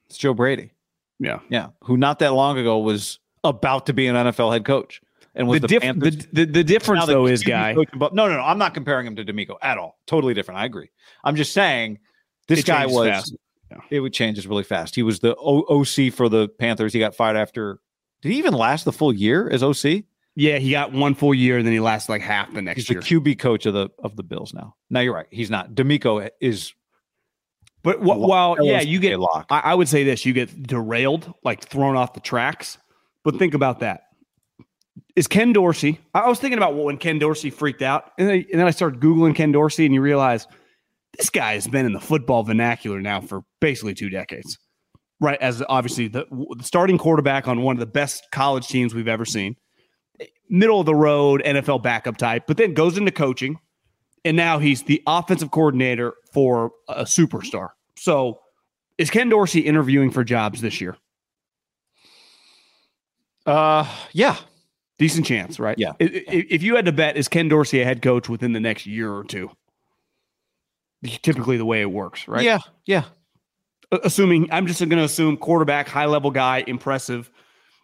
[0.07, 0.71] It's Joe Brady.
[1.19, 1.39] Yeah.
[1.49, 5.01] Yeah, who not that long ago was about to be an NFL head coach,
[5.33, 7.73] and was The, the, the, the, the difference though is guy.
[7.73, 8.41] coach no, no, no.
[8.41, 9.97] I'm not comparing him to DeMeco at all.
[10.07, 10.59] Totally different.
[10.59, 10.89] I agree.
[11.23, 11.99] I'm just saying
[12.47, 13.07] this It guy was.
[13.07, 13.35] fast.
[13.71, 13.77] Yeah.
[13.89, 14.95] It would change really fast.
[14.95, 16.93] He was the o- OC for the Panthers.
[16.93, 17.79] He got fired after.
[18.21, 20.03] Did he even last the full year as OC?
[20.35, 22.89] Yeah, he got one full year, and then he lasted like half the next He's
[22.89, 22.99] year.
[23.01, 24.75] the QB coach of the of the Bills now.
[24.89, 25.27] No, you're right.
[25.31, 25.73] He's not.
[25.75, 26.73] D'Amico is.
[27.83, 29.51] But wh- well, yeah, you get locked.
[29.51, 32.77] I, I would say this: you get derailed, like thrown off the tracks.
[33.23, 34.01] But think about that.
[35.15, 35.99] Is Ken Dorsey?
[36.13, 38.71] I I was thinking about when Ken Dorsey freaked out, and then, and then I
[38.71, 40.47] started googling Ken Dorsey, and you realize
[41.17, 44.57] this guy has been in the football vernacular now for basically two decades,
[45.19, 45.39] right?
[45.41, 46.25] As obviously the,
[46.57, 49.55] the starting quarterback on one of the best college teams we've ever seen,
[50.49, 53.57] middle of the road NFL backup type, but then goes into coaching,
[54.23, 57.69] and now he's the offensive coordinator for a superstar.
[57.97, 58.39] So,
[58.97, 60.97] is Ken Dorsey interviewing for jobs this year?
[63.45, 64.37] Uh, yeah.
[64.97, 65.77] Decent chance, right?
[65.77, 65.91] Yeah.
[65.99, 68.59] I- i- If you had to bet, is Ken Dorsey a head coach within the
[68.59, 69.51] next year or two?
[71.21, 72.43] Typically, the way it works, right?
[72.43, 72.59] Yeah.
[72.85, 73.05] Yeah.
[74.03, 77.31] Assuming I'm just going to assume quarterback, high level guy, impressive.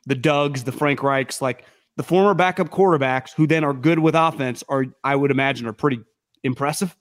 [0.07, 1.65] The Dougs, the Frank Reichs, like
[1.95, 5.73] the former backup quarterbacks who then are good with offense are, I would imagine, are
[5.73, 6.01] pretty
[6.43, 6.95] impressive.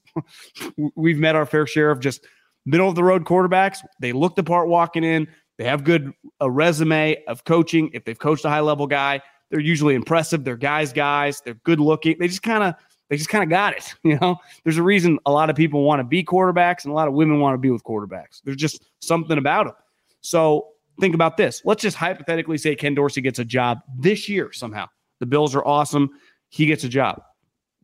[0.96, 2.26] We've met our fair share of just
[2.66, 3.78] middle of the road quarterbacks.
[4.00, 5.28] They look the part walking in.
[5.58, 7.90] They have good a resume of coaching.
[7.92, 10.44] If they've coached a high level guy, they're usually impressive.
[10.44, 11.40] They're guys, guys.
[11.44, 12.16] They're good looking.
[12.18, 12.74] They just kind of
[13.10, 13.94] they just kind of got it.
[14.04, 16.94] You know, there's a reason a lot of people want to be quarterbacks and a
[16.94, 18.40] lot of women want to be with quarterbacks.
[18.42, 19.74] There's just something about them.
[20.22, 20.68] So
[21.00, 21.60] think about this.
[21.64, 24.86] Let's just hypothetically say Ken Dorsey gets a job this year somehow.
[25.18, 26.10] The Bills are awesome.
[26.48, 27.22] He gets a job.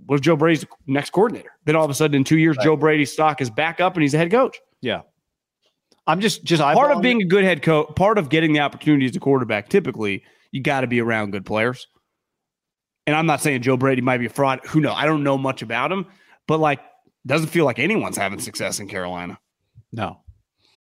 [0.06, 1.50] What if Joe Brady's next coordinator?
[1.64, 2.64] Then all of a sudden, in two years, right.
[2.64, 4.58] Joe Brady's stock is back up and he's a head coach.
[4.80, 5.02] Yeah.
[6.06, 9.06] I'm just just part of being a good head coach, part of getting the opportunity
[9.06, 9.68] as a quarterback.
[9.68, 10.22] Typically,
[10.52, 11.88] you got to be around good players.
[13.06, 14.60] And I'm not saying Joe Brady might be a fraud.
[14.66, 14.94] Who knows?
[14.96, 16.06] I don't know much about him,
[16.46, 16.80] but like,
[17.24, 19.38] doesn't feel like anyone's having success in Carolina.
[19.92, 20.20] No.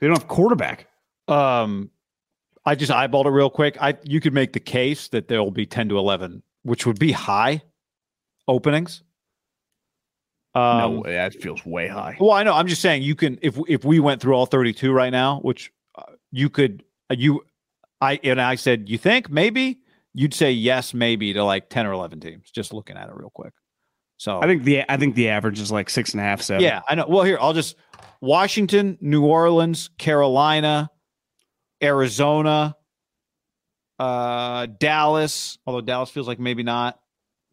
[0.00, 0.86] They don't have quarterback.
[1.26, 1.90] Um,
[2.64, 3.76] I just eyeballed it real quick.
[3.80, 6.98] I you could make the case that there will be ten to eleven, which would
[6.98, 7.62] be high
[8.46, 9.02] openings.
[10.54, 12.16] Um, no, that feels way high.
[12.18, 12.54] Well, I know.
[12.54, 15.70] I'm just saying you can if if we went through all 32 right now, which
[15.96, 17.44] uh, you could uh, you
[18.00, 19.80] I and I said you think maybe
[20.14, 22.50] you'd say yes maybe to like 10 or 11 teams.
[22.50, 23.52] Just looking at it real quick.
[24.18, 26.62] So I think the I think the average is like six and a half, seven.
[26.62, 27.06] Yeah, I know.
[27.08, 27.76] Well, here I'll just
[28.20, 30.90] Washington, New Orleans, Carolina,
[31.80, 32.76] Arizona,
[34.00, 35.58] uh, Dallas.
[35.66, 36.98] Although Dallas feels like maybe not,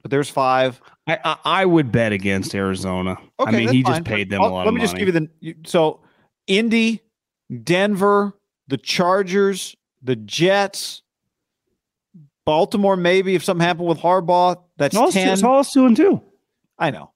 [0.02, 0.82] but there's five.
[1.06, 3.18] I I, I would bet against Arizona.
[3.40, 3.94] Okay, I mean, he fine.
[3.94, 4.66] just paid them I'll, a lot.
[4.66, 4.86] Let me money.
[4.86, 6.02] just give you the so
[6.48, 7.04] Indy,
[7.64, 8.34] Denver,
[8.68, 11.04] the Chargers, the Jets.
[12.44, 15.30] Baltimore, maybe if something happened with Harbaugh, that's no, ten.
[15.30, 16.22] It's all two and two.
[16.78, 17.12] I know.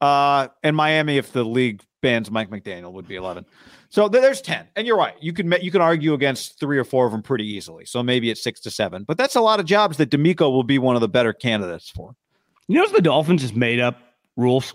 [0.00, 3.46] Uh, and Miami, if the league bans Mike McDaniel, would be 11.
[3.88, 4.66] So th- there's 10.
[4.74, 5.14] And you're right.
[5.20, 7.84] You can you can argue against three or four of them pretty easily.
[7.84, 9.04] So maybe it's six to seven.
[9.04, 11.90] But that's a lot of jobs that DeMeco will be one of the better candidates
[11.90, 12.16] for.
[12.68, 13.98] You know, the Dolphins just made up
[14.36, 14.74] rules.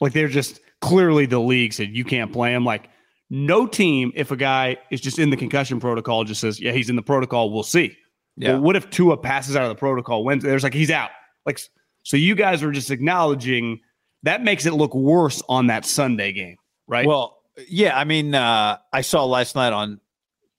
[0.00, 2.64] Like they're just clearly the league said you can't play him.
[2.64, 2.90] Like
[3.30, 6.90] no team, if a guy is just in the concussion protocol, just says, yeah, he's
[6.90, 7.96] in the protocol, we'll see.
[8.36, 8.52] Yeah.
[8.52, 10.50] Well, what if Tua passes out of the protocol Wednesday?
[10.50, 11.10] There's like he's out.
[11.46, 11.58] Like
[12.02, 13.80] so you guys are just acknowledging
[14.22, 17.06] that makes it look worse on that Sunday game, right?
[17.06, 17.38] Well,
[17.68, 17.98] yeah.
[17.98, 20.00] I mean, uh, I saw last night on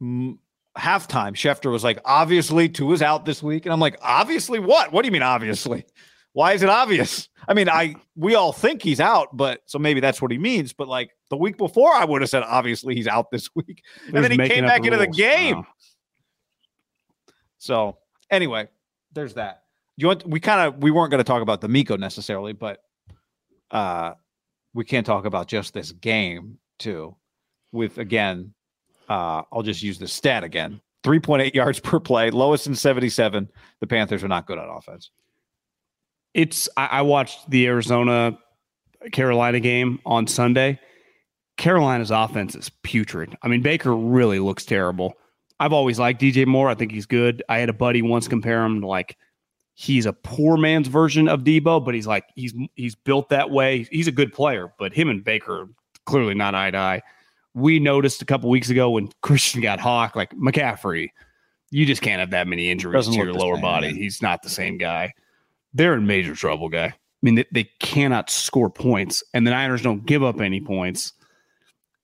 [0.02, 0.39] m-
[0.78, 3.66] halftime, Schefter was like, obviously, Tua is out this week.
[3.66, 4.91] And I'm like, obviously, what?
[4.91, 5.86] What do you mean, obviously?
[6.34, 7.30] Why is it obvious?
[7.48, 10.74] I mean, I we all think he's out, but so maybe that's what he means.
[10.74, 13.84] But like the week before, I would have said, obviously, he's out this week.
[14.08, 15.58] And then he came back into the game.
[15.58, 15.68] Wow.
[17.60, 17.98] So
[18.30, 18.68] anyway,
[19.14, 19.62] there's that.
[19.98, 22.80] You want we kind of we weren't going to talk about DeMeco necessarily, but
[23.72, 24.14] uh,
[24.74, 27.16] we can't talk about just this game too.
[27.72, 28.54] With again,
[29.10, 32.76] uh, I'll just use the stat again: three point eight yards per play, lowest in
[32.76, 33.50] seventy seven.
[33.82, 35.12] The Panthers are not good on offense.
[36.34, 38.38] It's I, I watched the Arizona
[39.12, 40.80] Carolina game on Sunday.
[41.58, 43.38] Carolina's offense is putrid.
[43.44, 45.14] I mean, Baker really looks terrible.
[45.60, 46.68] I've always liked DJ Moore.
[46.68, 47.44] I think he's good.
[47.48, 49.18] I had a buddy once compare him to like
[49.74, 53.88] he's a poor man's version of Deebo, but he's like he's he's built that way.
[53.91, 55.67] He's a good player, but him and Baker
[56.05, 57.01] clearly not eye to eye.
[57.53, 61.09] We noticed a couple weeks ago when Christian got hawk, like McCaffrey,
[61.69, 63.88] you just can't have that many injuries Doesn't to your lower same, body.
[63.88, 63.95] Man.
[63.95, 65.13] He's not the same guy.
[65.74, 66.86] They're in major trouble, guy.
[66.86, 71.13] I mean, they, they cannot score points, and the Niners don't give up any points.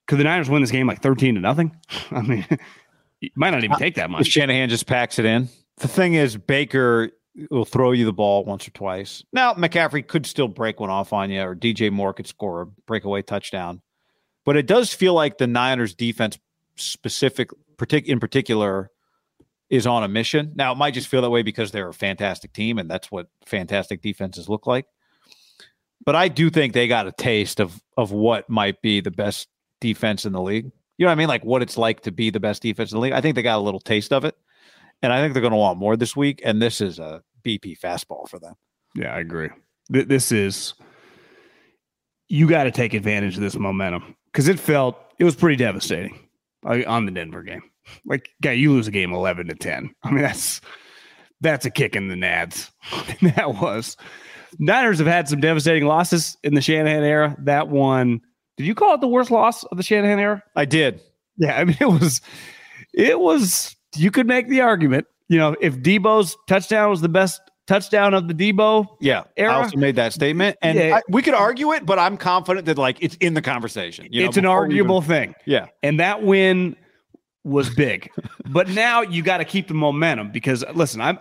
[0.07, 1.75] Could the Niners win this game like thirteen to nothing?
[2.11, 2.47] I mean,
[3.21, 4.27] it might not even uh, take that much.
[4.27, 5.49] Shanahan just packs it in.
[5.77, 7.11] The thing is, Baker
[7.49, 9.23] will throw you the ball once or twice.
[9.31, 12.65] Now, McCaffrey could still break one off on you, or DJ Moore could score a
[12.65, 13.81] breakaway touchdown.
[14.45, 16.39] But it does feel like the Niners defense
[16.75, 18.89] specific partic- in particular
[19.69, 20.53] is on a mission.
[20.55, 23.27] Now, it might just feel that way because they're a fantastic team and that's what
[23.45, 24.85] fantastic defenses look like.
[26.05, 29.47] But I do think they got a taste of of what might be the best
[29.81, 30.71] defense in the league.
[30.97, 31.27] You know what I mean?
[31.27, 33.13] Like what it's like to be the best defense in the league.
[33.13, 34.35] I think they got a little taste of it.
[35.01, 36.41] And I think they're going to want more this week.
[36.43, 38.55] And this is a BP fastball for them.
[38.95, 39.49] Yeah, I agree.
[39.89, 40.73] This is,
[42.27, 46.19] you got to take advantage of this momentum because it felt, it was pretty devastating
[46.63, 47.63] on the Denver game.
[48.05, 49.93] Like, guy, you lose a game 11 to 10.
[50.03, 50.61] I mean, that's,
[51.41, 52.69] That's a kick in the nads.
[53.35, 53.95] that was.
[54.57, 57.35] Niners have had some devastating losses in the Shanahan era.
[57.39, 58.19] That one,
[58.57, 60.43] did you call it the worst loss of the Shanahan era?
[60.55, 61.01] I did.
[61.37, 62.19] Yeah, I mean it was
[62.93, 67.41] it was you could make the argument, you know, if Deebo's touchdown was the best
[67.67, 68.85] touchdown of the Debo.
[68.99, 69.53] Yeah, Era?
[69.53, 70.95] I also made that statement, and Yeah.
[70.97, 74.07] I- we could argue it, but I'm confident that like it's in the conversation.
[74.09, 75.35] you know, it's an arguable even- thing.
[75.45, 76.75] yeah, And that win
[77.43, 78.09] was big.
[78.49, 81.19] but now you got to keep the momentum because listen, I'm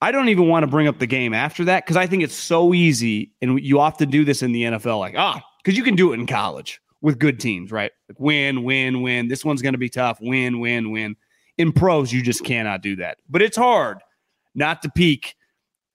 [0.00, 2.34] I don't even want to bring up the game after that because I think it's
[2.34, 5.96] so easy, and you often do this in the NFL, like ah, because you can
[5.96, 7.90] do it in college with good teams, right?
[8.08, 9.28] Like win, win, win.
[9.28, 10.18] This one's going to be tough.
[10.22, 11.16] Win, win, win.
[11.58, 13.18] In pros, you just cannot do that.
[13.28, 13.98] But it's hard
[14.54, 15.34] not to peek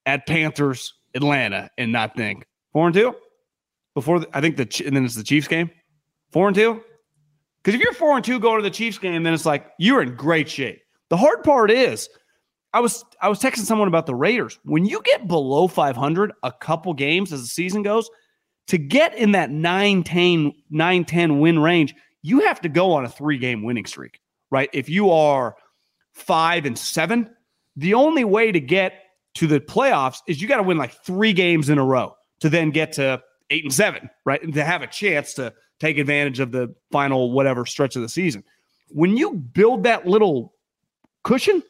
[0.06, 3.16] at Panthers, Atlanta, and not think four and two
[3.96, 4.20] before.
[4.20, 5.70] The, I think the and then it's the Chiefs game,
[6.32, 6.82] four and two.
[7.64, 10.02] Because if you're four and two going to the Chiefs game, then it's like you're
[10.02, 10.82] in great shape.
[11.10, 12.10] The hard part is,
[12.74, 14.60] I was I was texting someone about the Raiders.
[14.64, 18.10] When you get below 500 a couple games as the season goes,
[18.68, 23.38] to get in that 9-10, 9-10 win range, you have to go on a three
[23.38, 24.20] game winning streak,
[24.54, 24.70] right?
[24.72, 25.56] If you are
[26.14, 27.28] five and seven,
[27.76, 28.94] the only way to get
[29.34, 32.50] to the playoffs is you got to win like three games in a row to
[32.50, 34.42] then get to eight and seven, right?
[34.44, 38.10] And to have a chance to take advantage of the final whatever stretch of the
[38.10, 38.44] season.
[38.90, 40.54] When you build that little
[41.24, 41.64] cushion,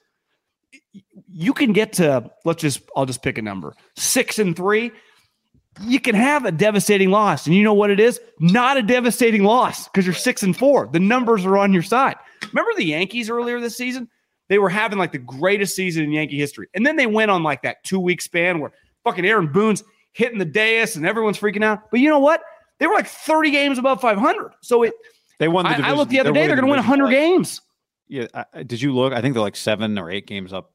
[1.32, 3.74] you can get to let's just I'll just pick a number.
[3.96, 4.92] 6 and 3.
[5.82, 7.48] You can have a devastating loss.
[7.48, 8.20] And you know what it is?
[8.40, 10.90] Not a devastating loss because you're 6 and 4.
[10.92, 12.18] The numbers are on your side.
[12.52, 14.10] Remember the Yankees earlier this season?
[14.50, 16.68] They were having like the greatest season in Yankee history.
[16.74, 18.72] And then they went on like that 2-week span where
[19.04, 21.90] fucking Aaron Boone's hitting the dais and everyone's freaking out.
[21.90, 22.42] But you know what?
[22.80, 24.52] They were like 30 games above 500.
[24.62, 24.94] So it
[25.40, 25.66] they won.
[25.66, 27.62] The I, I looked the other day, they're going to win 100 by- games.
[28.08, 29.14] Yeah, I- did you look?
[29.14, 30.74] I think they're like seven or eight games up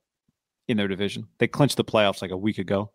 [0.66, 1.29] in their division.
[1.39, 2.91] They clinched the playoffs like a week ago.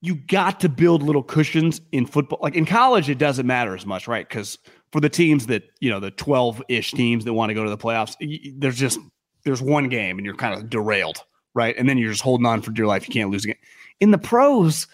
[0.00, 2.38] you got to build little cushions in football.
[2.42, 4.28] Like in college, it doesn't matter as much, right?
[4.28, 4.58] Because
[4.92, 7.78] for the teams that you know, the twelve-ish teams that want to go to the
[7.78, 8.16] playoffs,
[8.58, 8.98] there's just
[9.44, 11.24] there's one game and you're kind of derailed,
[11.54, 11.76] right?
[11.76, 13.08] And then you're just holding on for dear life.
[13.08, 13.56] You can't lose again.
[14.00, 14.86] In the pros,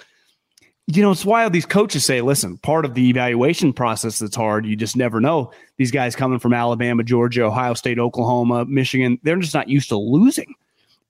[0.86, 1.52] you know, it's wild.
[1.52, 4.66] These coaches say, "Listen, part of the evaluation process that's hard.
[4.66, 5.52] You just never know.
[5.76, 9.96] These guys coming from Alabama, Georgia, Ohio State, Oklahoma, Michigan, they're just not used to
[9.96, 10.54] losing.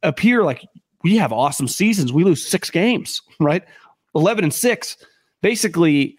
[0.03, 0.63] Up here, like
[1.03, 2.13] we have awesome seasons.
[2.13, 3.65] We lose six games, right?
[4.15, 4.97] 11 and 6
[5.45, 6.19] basically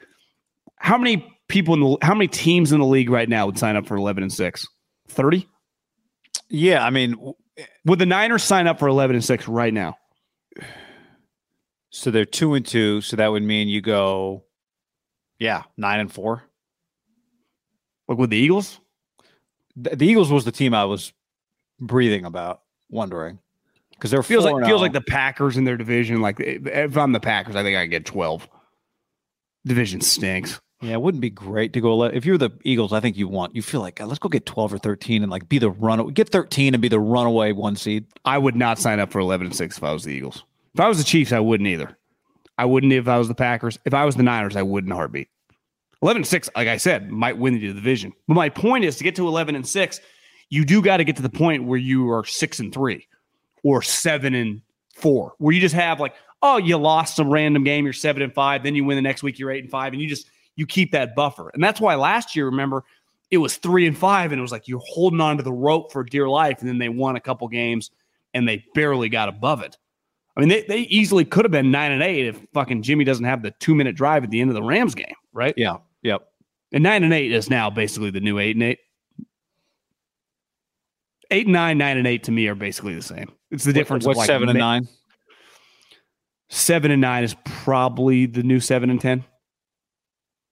[0.76, 3.76] how many people in the how many teams in the league right now would sign
[3.76, 4.68] up for 11 and 6
[5.08, 5.48] 30
[6.50, 9.74] Yeah, I mean, w- eh, would the niners sign up for 11 and 6 right
[9.74, 9.98] now?
[11.92, 13.00] So they're two and two.
[13.02, 14.44] So that would mean you go,
[15.40, 16.44] yeah, nine and four.
[18.08, 18.80] like with the eagles?
[19.78, 21.14] The, the Eagles was the team I was
[21.80, 23.40] breathing about, wondering.
[23.92, 24.84] Because they're feels like feels oh.
[24.84, 27.86] like the packers in their division like eh, if i'm the packers i think i
[27.86, 28.48] get 12
[29.66, 31.92] division stinks Yeah, it wouldn't be great to go.
[32.04, 34.30] ele- If you're the Eagles, I think you want you feel like "God, let's go
[34.30, 37.52] get twelve or thirteen and like be the run get thirteen and be the runaway
[37.54, 38.06] one seed.
[38.26, 40.80] i would not sign up for 11 and 6 if i was the eagles if
[40.80, 41.98] i was the chiefs i wouldn't either
[42.58, 45.30] i wouldn't if i was the packers if i was the niners i wouldn't heartbeat
[46.02, 49.04] 11 and 6 like i said might win the division but my point is to
[49.04, 50.00] get to 11 and 6
[50.50, 53.08] you do got to get to the point where you are 6 and 3
[53.64, 54.62] or 7 and
[54.96, 58.34] 4 where you just have like oh you lost some random game you're 7 and
[58.34, 60.66] 5 then you win the next week you're 8 and 5 and you just you
[60.66, 62.84] keep that buffer and that's why last year remember
[63.32, 65.92] it was 3 and 5 and it was like you're holding on to the rope
[65.92, 67.92] for dear life and then they won a couple games
[68.34, 69.78] and they barely got above it
[70.36, 73.26] I mean, they, they easily could have been nine and eight if fucking Jimmy doesn't
[73.26, 75.54] have the two minute drive at the end of the Rams game, right?
[75.56, 76.28] Yeah, yep.
[76.74, 78.80] And nine and eight is now basically the new eight and eight.
[81.32, 83.32] Eight and nine, nine and eight to me are basically the same.
[83.50, 84.04] It's the difference.
[84.04, 84.88] of What's like seven and ma- nine?
[86.50, 89.24] Seven and nine is probably the new seven and ten.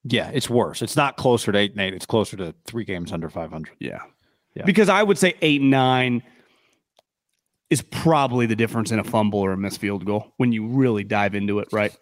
[0.05, 0.81] Yeah, it's worse.
[0.81, 1.93] It's not closer to eight and eight.
[1.93, 3.75] It's closer to three games under five hundred.
[3.79, 4.01] Yeah.
[4.55, 4.65] Yeah.
[4.65, 6.23] Because I would say eight and nine
[7.69, 11.03] is probably the difference in a fumble or a missed field goal when you really
[11.03, 11.95] dive into it, right?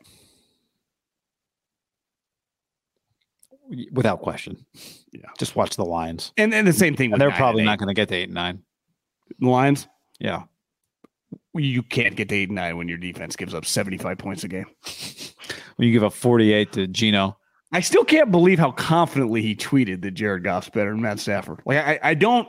[3.93, 4.65] Without question.
[5.13, 5.29] Yeah.
[5.39, 6.33] Just watch the Lions.
[6.35, 8.25] And then the same thing with they're probably and not going to get to eight
[8.25, 8.63] and nine.
[9.39, 9.87] The Lions.
[10.19, 10.43] Yeah.
[11.53, 14.47] You can't get to eight and nine when your defense gives up 75 points a
[14.47, 14.65] game.
[15.77, 17.37] When you give up 48 to Gino.
[17.71, 21.61] I still can't believe how confidently he tweeted that Jared Goff's better than Matt Stafford.
[21.65, 22.47] Like I, I don't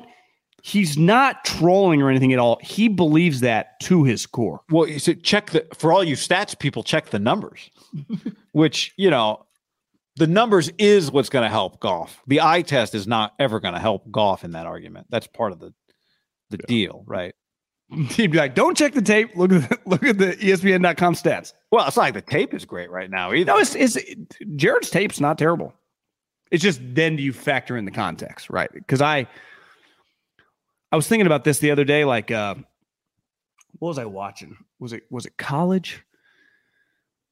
[0.62, 2.58] he's not trolling or anything at all.
[2.62, 4.60] He believes that to his core.
[4.70, 7.70] Well, you said check the for all you stats people, check the numbers,
[8.52, 9.44] which you know,
[10.16, 12.22] the numbers is what's going to help Goff.
[12.26, 15.08] The eye test is not ever going to help Goff in that argument.
[15.10, 15.74] That's part of the
[16.50, 17.34] the deal, right?
[18.10, 19.36] He'd be like, "Don't check the tape.
[19.36, 22.64] Look at the, look at the ESPN.com stats." Well, it's not like the tape is
[22.64, 23.52] great right now either.
[23.52, 23.98] No, it's, it's
[24.56, 25.74] Jared's tape's not terrible.
[26.50, 28.70] It's just then do you factor in the context, right?
[28.72, 29.26] Because I
[30.90, 32.04] I was thinking about this the other day.
[32.04, 32.54] Like, uh,
[33.78, 34.56] what was I watching?
[34.78, 36.02] Was it was it college?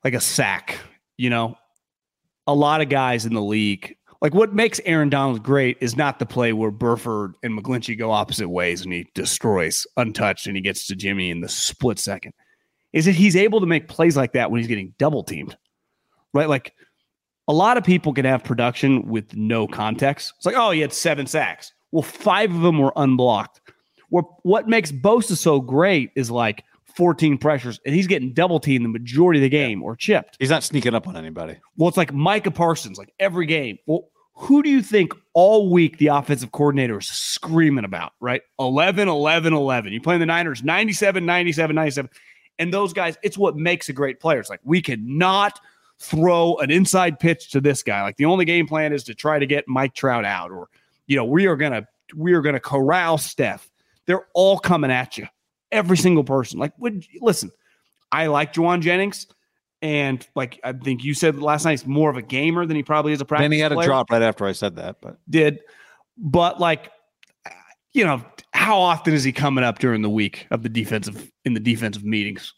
[0.03, 0.79] Like a sack,
[1.19, 1.57] you know.
[2.47, 3.97] A lot of guys in the league.
[4.21, 8.11] Like what makes Aaron Donald great is not the play where Burford and McGlinchey go
[8.11, 12.35] opposite ways and he destroys untouched and he gets to Jimmy in the split second.
[12.93, 15.57] Is that he's able to make plays like that when he's getting double teamed,
[16.35, 16.49] right?
[16.49, 16.75] Like
[17.49, 20.35] a lot of people can have production with no context.
[20.37, 21.73] It's like, oh, he had seven sacks.
[21.93, 23.61] Well, five of them were unblocked.
[24.11, 26.65] What what makes Bosa so great is like
[27.01, 30.37] 14 pressures, and he's getting double teamed the majority of the game or chipped.
[30.39, 31.57] He's not sneaking up on anybody.
[31.79, 33.79] Well, it's like Micah Parsons, like every game.
[33.87, 38.43] Well, who do you think all week the offensive coordinator is screaming about, right?
[38.59, 39.95] 11, 11, 11.
[39.95, 42.11] You play the Niners 97, 97, 97.
[42.59, 44.39] And those guys, it's what makes a great player.
[44.39, 45.59] It's like we cannot
[46.01, 48.03] throw an inside pitch to this guy.
[48.03, 50.69] Like the only game plan is to try to get Mike Trout out, or
[51.07, 53.71] you know, we are gonna we are gonna corral Steph.
[54.05, 55.29] They're all coming at you,
[55.73, 56.59] every single person.
[56.59, 57.51] Like, would listen?
[58.13, 59.27] I like Jauan Jennings,
[59.83, 62.83] and like I think you said last night, he's more of a gamer than he
[62.83, 63.45] probably is a practice.
[63.45, 65.61] Then he had a drop right after I said that, but Did,
[66.17, 66.91] but like,
[67.93, 71.55] you know, how often is he coming up during the week of the defensive in
[71.55, 72.53] the defensive meetings?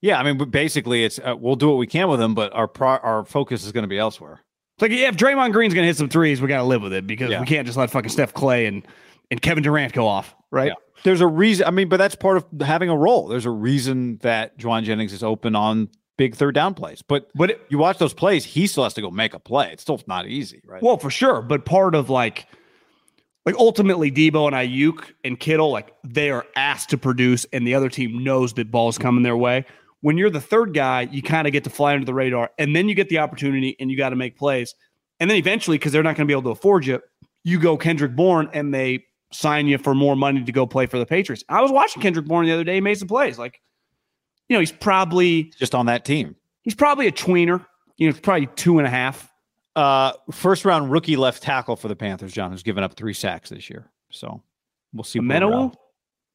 [0.00, 2.68] yeah, I mean, basically, it's uh, we'll do what we can with him, but our
[2.68, 4.40] pro- our focus is going to be elsewhere.
[4.76, 7.06] It's like, yeah, if Draymond Green's gonna hit some threes, we gotta live with it
[7.06, 7.40] because Yeah.
[7.40, 8.86] we can't just let fucking Steph Clay and
[9.30, 10.68] and Kevin Durant go off, right?
[10.68, 11.02] Yeah.
[11.02, 11.66] There's a reason.
[11.66, 13.28] I mean, but that's part of having a role.
[13.28, 17.02] There's a reason that Jauan Jennings is open on big third down plays.
[17.02, 19.70] But But it, you watch those plays, he still has to go make a play.
[19.72, 20.82] It's still not easy, right?
[20.82, 22.46] well, for sure, but part of like,
[23.44, 27.74] like ultimately, Deebo and Aiyuk and Kittle, like they are asked to produce, and the
[27.74, 29.66] other team knows that ball's coming their way.
[30.00, 32.74] When you're the third guy, you kind of get to fly under the radar, and
[32.74, 34.74] then you get the opportunity, and you got to make plays,
[35.20, 37.00] and then eventually, because they're not going to be able to afford you,
[37.42, 39.04] you go Kendrick Bourne, and they
[39.34, 41.44] sign you for more money to go play for the Patriots.
[41.48, 43.38] I was watching Kendrick Bourne the other day; he made some plays.
[43.38, 43.60] Like,
[44.48, 46.36] you know, he's probably just on that team.
[46.62, 47.64] he's probably a tweener.
[47.96, 49.30] You know, it's probably two and a half.
[49.76, 53.50] Uh, first round rookie left tackle for the Panthers, John, who's given up three sacks
[53.50, 53.90] this year.
[54.10, 54.42] So
[54.92, 55.18] we'll see.
[55.18, 55.74] Amenawu?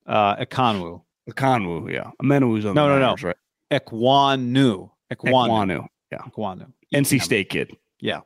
[0.06, 1.02] Uh, Ekwonu.
[1.32, 2.10] Conwu, yeah.
[2.24, 3.06] Amenawu's on No, the no, no.
[3.06, 3.36] Niners, right?
[3.72, 4.90] Ekwonu.
[5.12, 5.48] Ekwonu.
[5.48, 6.18] Ekwonu, yeah.
[6.20, 6.72] Ekwonu.
[6.94, 7.76] NC State kid.
[8.00, 8.22] Yeah.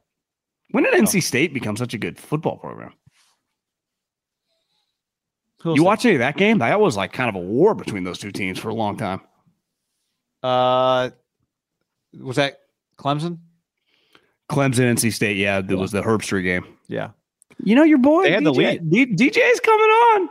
[0.71, 2.93] When did NC State become such a good football program?
[5.63, 5.85] Who You else?
[5.85, 6.59] watch any of that game?
[6.59, 9.21] That was like kind of a war between those two teams for a long time.
[10.41, 11.09] Uh,
[12.19, 12.59] was that
[12.97, 13.39] Clemson?
[14.51, 16.65] Clemson, NC State, yeah, it was the Herbstreit game.
[16.87, 17.11] Yeah.
[17.63, 18.23] You know your boy.
[18.23, 20.29] They had the DJ, D- DJ's coming on.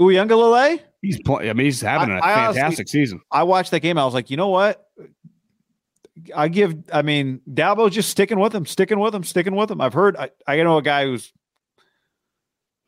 [0.00, 0.80] Uiagalelei?
[1.02, 1.50] He's playing.
[1.50, 3.20] I mean, he's having a I- I honestly- fantastic season.
[3.30, 3.98] I watched that game.
[3.98, 4.86] I was like, you know what?
[6.34, 6.76] I give.
[6.92, 9.80] I mean, Dabo just sticking with him, sticking with him, sticking with him.
[9.80, 10.16] I've heard.
[10.16, 11.32] I, I know a guy who's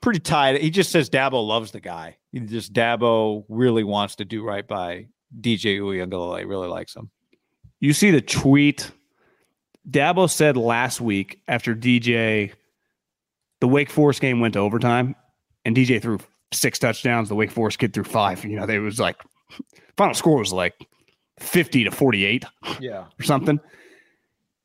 [0.01, 0.61] pretty tied.
[0.61, 2.17] He just says Dabo loves the guy.
[2.33, 5.07] He just Dabo really wants to do right by
[5.41, 6.49] DJ Uiagalelei.
[6.49, 7.11] Really likes him.
[7.81, 8.91] You see the tweet
[9.89, 12.53] Dabo said last week after DJ,
[13.61, 15.15] the Wake Forest game went to overtime,
[15.65, 16.19] and DJ threw
[16.53, 17.29] six touchdowns.
[17.29, 18.45] The Wake Forest kid threw five.
[18.45, 19.17] You know, they was like
[19.97, 20.75] final score was like
[21.41, 22.45] fifty to forty eight
[22.81, 23.05] Yeah.
[23.19, 23.59] or something.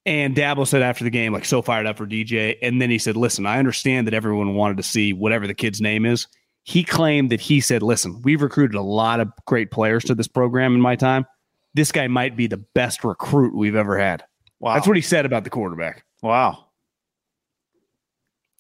[0.06, 2.58] And Dabo said after the game, like so fired up for DJ.
[2.62, 5.80] And then he said, Listen, I understand that everyone wanted to see whatever the kid's
[5.80, 6.28] name is.
[6.64, 10.28] He claimed that he said, Listen, we've recruited a lot of great players to this
[10.28, 11.26] program in my time.
[11.74, 14.24] This guy might be the best recruit we've ever had.
[14.60, 14.76] Wow.
[14.76, 16.06] That's what he said about the quarterback.
[16.22, 16.66] Wow.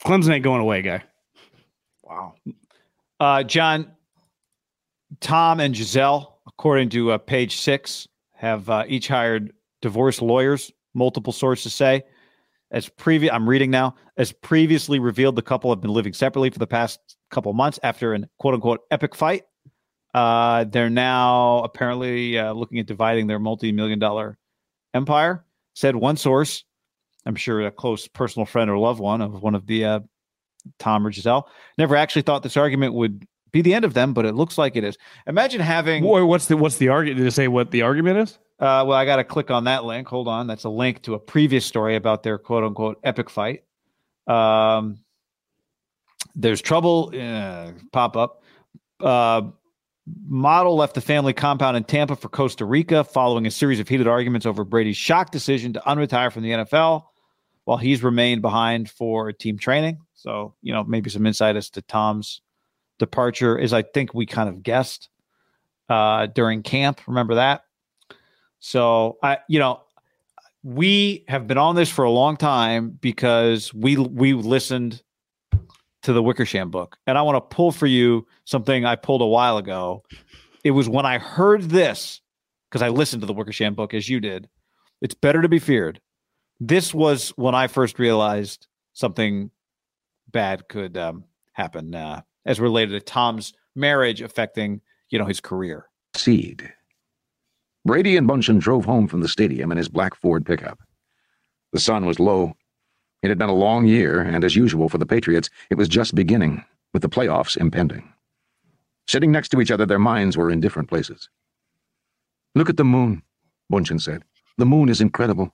[0.03, 1.03] Clemson ain't going away, guy.
[2.03, 2.35] Wow.
[3.19, 3.91] Uh, John,
[5.21, 10.71] Tom, and Gisele, according to uh, page six, have uh, each hired divorce lawyers.
[10.93, 12.03] Multiple sources say,
[12.71, 16.59] as previous, I'm reading now, as previously revealed, the couple have been living separately for
[16.59, 16.99] the past
[17.29, 19.43] couple months after an quote unquote epic fight.
[20.13, 24.37] Uh, they're now apparently uh, looking at dividing their multi-million dollar
[24.93, 25.45] empire.
[25.75, 26.63] Said one source,
[27.25, 29.99] I'm sure a close personal friend or loved one of one of the uh,
[30.79, 31.47] Tom or Gisele.
[31.77, 34.75] Never actually thought this argument would be the end of them, but it looks like
[34.75, 34.97] it is.
[35.27, 36.03] Imagine having.
[36.03, 37.19] Boy, what's the what's the argument?
[37.19, 38.39] Did it say what the argument is?
[38.59, 40.07] Uh, well, I got to click on that link.
[40.07, 40.47] Hold on.
[40.47, 43.63] That's a link to a previous story about their quote unquote epic fight.
[44.27, 44.99] Um,
[46.35, 47.11] there's trouble.
[47.19, 48.43] Uh, pop up.
[48.99, 49.43] Uh,
[50.27, 54.07] model left the family compound in Tampa for Costa Rica following a series of heated
[54.07, 57.05] arguments over Brady's shock decision to unretire from the NFL
[57.65, 59.99] while he's remained behind for team training.
[60.15, 62.41] So, you know, maybe some insight as to Tom's
[62.99, 65.09] departure is, I think we kind of guessed
[65.89, 67.01] uh, during camp.
[67.07, 67.63] Remember that?
[68.65, 69.81] So I, you know,
[70.63, 75.03] we have been on this for a long time because we we listened
[76.03, 79.25] to the Wickersham book, and I want to pull for you something I pulled a
[79.25, 80.03] while ago.
[80.63, 82.21] It was when I heard this
[82.69, 84.47] because I listened to the Wickersham book as you did.
[85.01, 85.99] It's better to be feared.
[86.61, 89.51] This was when I first realized something
[90.31, 94.79] bad could um, happen uh, as related to Tom's marriage affecting,
[95.09, 95.89] you know, his career.
[96.15, 96.71] Seed.
[97.85, 100.79] Brady and Bündchen drove home from the stadium in his black Ford pickup.
[101.73, 102.53] The sun was low.
[103.21, 106.15] It had been a long year, and as usual for the Patriots, it was just
[106.15, 108.13] beginning, with the playoffs impending.
[109.07, 111.29] Sitting next to each other, their minds were in different places.
[112.55, 113.23] Look at the moon,
[113.71, 114.23] Bündchen said.
[114.57, 115.53] The moon is incredible.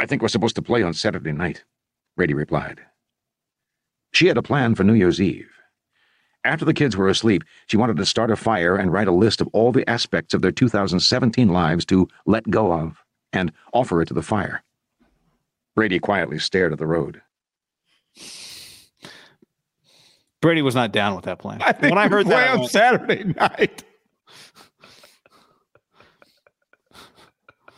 [0.00, 1.64] I think we're supposed to play on Saturday night,
[2.16, 2.80] Brady replied.
[4.12, 5.55] She had a plan for New Year's Eve.
[6.46, 9.40] After the kids were asleep, she wanted to start a fire and write a list
[9.40, 13.02] of all the aspects of their 2017 lives to let go of
[13.32, 14.62] and offer it to the fire.
[15.74, 17.20] Brady quietly stared at the road.
[20.40, 21.60] Brady was not down with that plan.
[21.62, 23.82] I think when I heard that, on Saturday night.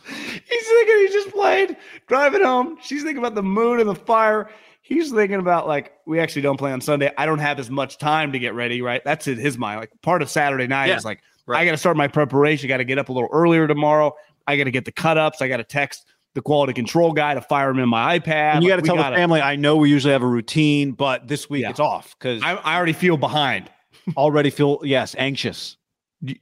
[0.05, 1.75] He's thinking he just played,
[2.05, 2.77] driving home.
[2.83, 4.47] She's thinking about the moon and the fire.
[4.89, 7.11] He's thinking about like we actually don't play on Sunday.
[7.17, 9.01] I don't have as much time to get ready, right?
[9.05, 9.79] That's in his mind.
[9.79, 11.59] Like part of Saturday night Yeah, is like right.
[11.59, 12.67] I got to start my preparation.
[12.67, 14.15] Got to get up a little earlier tomorrow.
[14.47, 15.41] I got to get the cut ups.
[15.43, 18.55] I got to text the quality control guy to fire him in my iPad.
[18.55, 19.41] and you got Like, to we tell the family.
[19.41, 21.69] I know we usually have a routine, but this week Yeah.
[21.69, 23.69] it's off because I, I already feel behind.
[24.17, 25.77] already feel yes anxious.
[26.23, 26.33] Do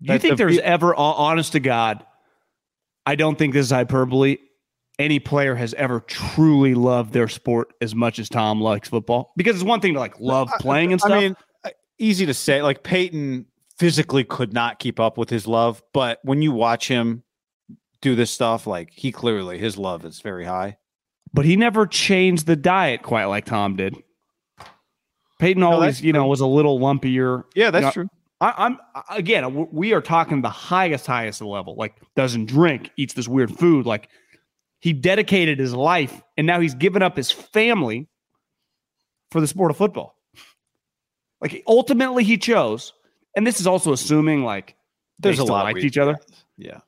[0.00, 2.04] you think the- there's ever, honest to God,
[3.06, 4.36] I don't think this is hyperbole.
[5.00, 9.32] Any player has ever truly loved their sport as much as Tom likes football?
[9.36, 11.12] Because it's one thing to like love playing and stuff.
[11.12, 12.60] I mean, uh, easy to say.
[12.62, 13.46] Like Peyton
[13.78, 17.22] physically could not keep up with his love, but when you watch him
[18.02, 20.76] do this stuff, like he clearly his love is very high.
[21.32, 23.96] but he never changed the diet quite like Tom did.
[25.38, 27.44] Peyton always, that's you know, was a little lumpier.
[27.54, 28.08] Yeah, that's You know, true.
[28.42, 28.78] I, I'm
[29.10, 31.74] again, we are talking the highest, highest level.
[31.76, 33.86] Like doesn't drink, eats this weird food.
[33.86, 34.08] Like
[34.80, 38.08] he dedicated his life, and now he's given up his family
[39.30, 40.16] for the sport of football.
[41.40, 42.92] Like ultimately, he chose,
[43.36, 44.74] and this is also assuming like
[45.18, 46.18] There's a lot liked each other,
[46.56, 46.80] Yeah,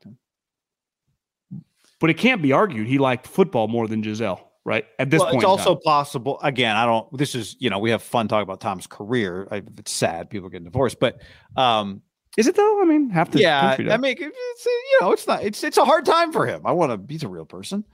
[2.01, 4.48] but it can't be argued he liked football more than Gisele.
[4.64, 6.39] Right at this well, point, it's also possible.
[6.40, 7.19] Again, I don't.
[7.19, 9.48] This is you know we have fun talking about Tom's career.
[9.51, 11.20] I, it's sad people getting divorced, but
[11.56, 12.02] um,
[12.37, 12.81] is it though?
[12.81, 13.77] I mean, half the yeah.
[13.79, 15.43] I mean, it's, you know, it's not.
[15.43, 16.63] It's it's a hard time for him.
[16.65, 17.13] I want to.
[17.13, 17.85] He's a real person.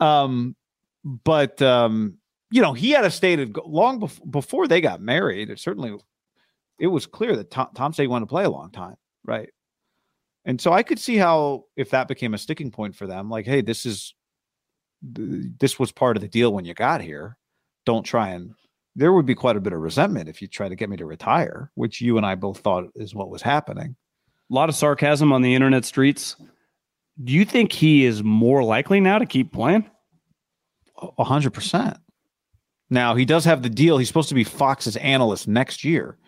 [0.00, 0.56] Um,
[1.04, 2.18] but um,
[2.50, 5.50] you know, he had a stated long before before they got married.
[5.50, 5.94] It certainly,
[6.78, 9.50] it was clear that Tom, Tom said he wanted to play a long time, right?
[10.44, 13.46] And so I could see how if that became a sticking point for them, like,
[13.46, 14.14] hey, this is
[15.02, 17.36] this was part of the deal when you got here.
[17.84, 18.52] Don't try and
[18.94, 21.06] there would be quite a bit of resentment if you try to get me to
[21.06, 23.96] retire, which you and I both thought is what was happening.
[24.50, 26.36] a lot of sarcasm on the internet streets.
[27.22, 29.88] Do you think he is more likely now to keep playing?
[31.18, 31.96] A hundred percent.
[32.90, 33.98] Now he does have the deal.
[33.98, 36.18] He's supposed to be Fox's analyst next year.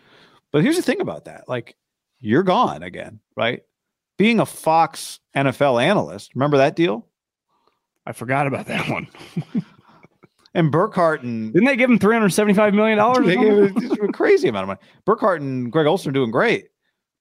[0.51, 1.77] But here's the thing about that: like,
[2.21, 3.63] you're gone again, right?
[4.17, 7.07] Being a Fox NFL analyst, remember that deal?
[8.07, 9.09] I forgot about that one.
[10.57, 13.27] And Burkhardt and Didn't they give him three hundred seventy-five million dollars?
[13.27, 14.81] they gave it a crazy amount of money.
[15.05, 16.67] Burkhardt and Greg Olsen are doing great,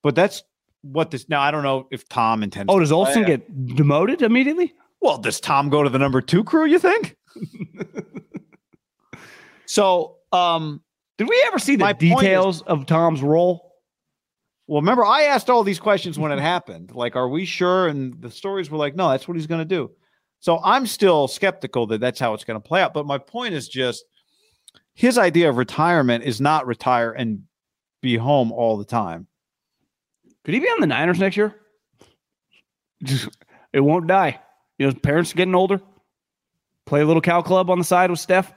[0.04, 0.44] but that's
[0.84, 1.28] what this.
[1.30, 2.72] Now I don't know if Tom intends.
[2.72, 4.74] Oh, does Olsen get demoted immediately?
[5.02, 6.66] Well, does Tom go to the number two crew?
[6.66, 7.16] You think?
[9.66, 10.82] so, um,
[11.18, 13.72] Did we ever see the point is- details of Tom's role?
[14.68, 16.92] Well, remember, I asked all these questions when it happened.
[16.96, 17.90] Like, are we sure?
[17.90, 19.92] And the stories were like, no, that's what he's going to do.
[20.44, 22.94] So I'm still skeptical that that's how it's going to play out.
[22.94, 24.04] But my point is just
[24.94, 27.44] his idea of retirement is not retire and
[28.02, 29.28] be home all the time.
[30.44, 31.56] Could he be on the Niners next year?
[33.72, 34.40] It won't die.
[34.78, 35.82] You know, parents are getting older.
[36.86, 38.54] Play a little cow club on the side with Steph.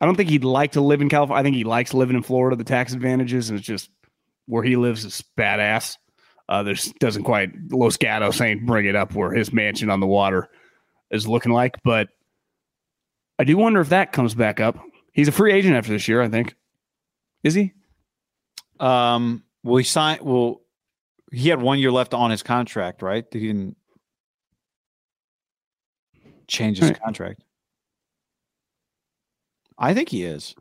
[0.00, 1.40] I don't think he'd like to live in California.
[1.40, 2.56] I think he likes living in Florida.
[2.56, 3.90] The tax advantages and it's just
[4.46, 5.98] where he lives is badass.
[6.48, 10.06] Uh, there's doesn't quite Los Gatos ain't bring it up where his mansion on the
[10.06, 10.48] water
[11.10, 12.08] is looking like, but
[13.38, 14.78] I do wonder if that comes back up.
[15.12, 16.54] He's a free agent after this year, I think.
[17.42, 17.72] Is he?
[18.80, 20.20] Um, well, he signed.
[20.22, 20.60] Well,
[21.32, 23.24] he had one year left on his contract, right?
[23.30, 23.76] He didn't
[26.46, 27.00] change his Right.
[27.02, 27.42] contract.
[29.78, 30.54] I think he is.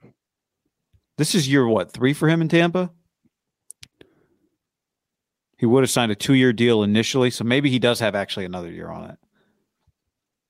[1.18, 2.92] This is year what three for him in Tampa.
[5.64, 8.70] He would have signed a two-year deal initially, so maybe he does have actually another
[8.70, 9.18] year on it.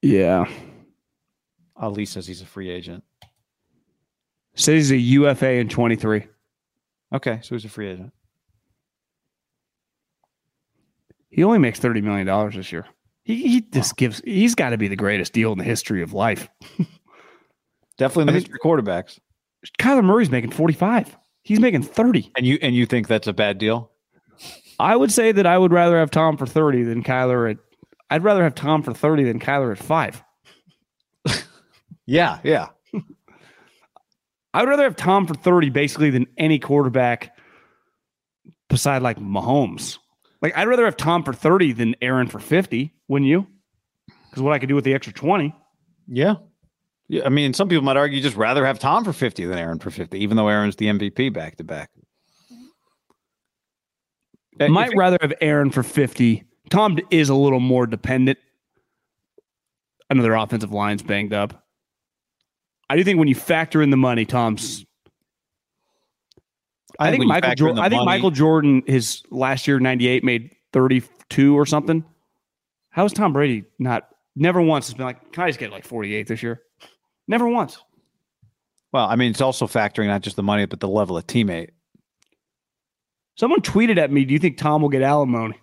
[0.02, 0.52] Yeah.
[1.76, 3.04] Ali says he's a free agent.
[4.56, 6.26] Says he's a UFA in 23.
[7.14, 8.12] Okay, so he's a free agent.
[11.30, 12.88] He only makes $30 million this year.
[13.24, 16.14] He, he just gives, he's got to be the greatest deal in the history of
[16.14, 16.50] life.
[18.00, 19.20] Definitely in the I mean- history of quarterbacks.
[19.78, 21.16] Kyler Murray's making 45.
[21.44, 22.32] He's making 30.
[22.36, 23.92] And you and you think that's a bad deal?
[24.84, 27.58] I would say that I would rather have Tom for 30 than Kyler at,
[28.10, 30.22] I'd rather have Tom for 30 than Kyler at five.
[32.06, 32.68] Yeah, yeah.
[34.54, 37.36] I would rather have Tom for 30 basically than any quarterback
[38.70, 40.00] beside like Mahomes.
[40.42, 43.48] Like I'd rather have Tom for 30 than Aaron for 50, wouldn't you?
[44.30, 45.56] Because what I could do with the extra 20.
[46.10, 46.36] Yeah.
[47.08, 47.26] Yeah.
[47.26, 49.90] I mean, some people might argue just rather have Tom for 50 than Aaron for
[49.90, 51.90] 50, even though Aaron's the MVP back to back.
[54.60, 56.44] Uh, Might if- rather have Aaron for 50.
[56.70, 58.40] Tom is a little more dependent.
[60.10, 61.66] Another offensive line's banged up.
[62.90, 64.86] I do think when you factor in the money, Tom's
[67.00, 67.80] I think Michael Jordan.
[67.80, 72.04] I think money- Michael Jordan his last year ninety eight made thirty two or something.
[72.90, 74.08] How is Tom Brady not?
[74.36, 76.62] Never once has been like, can I just get like forty eight this year?
[77.28, 77.80] Never once.
[78.92, 81.70] Well, I mean, it's also factoring not just the money, but the level of teammate.
[83.36, 85.60] Someone tweeted at me, "Do you think Tom will get alimony?"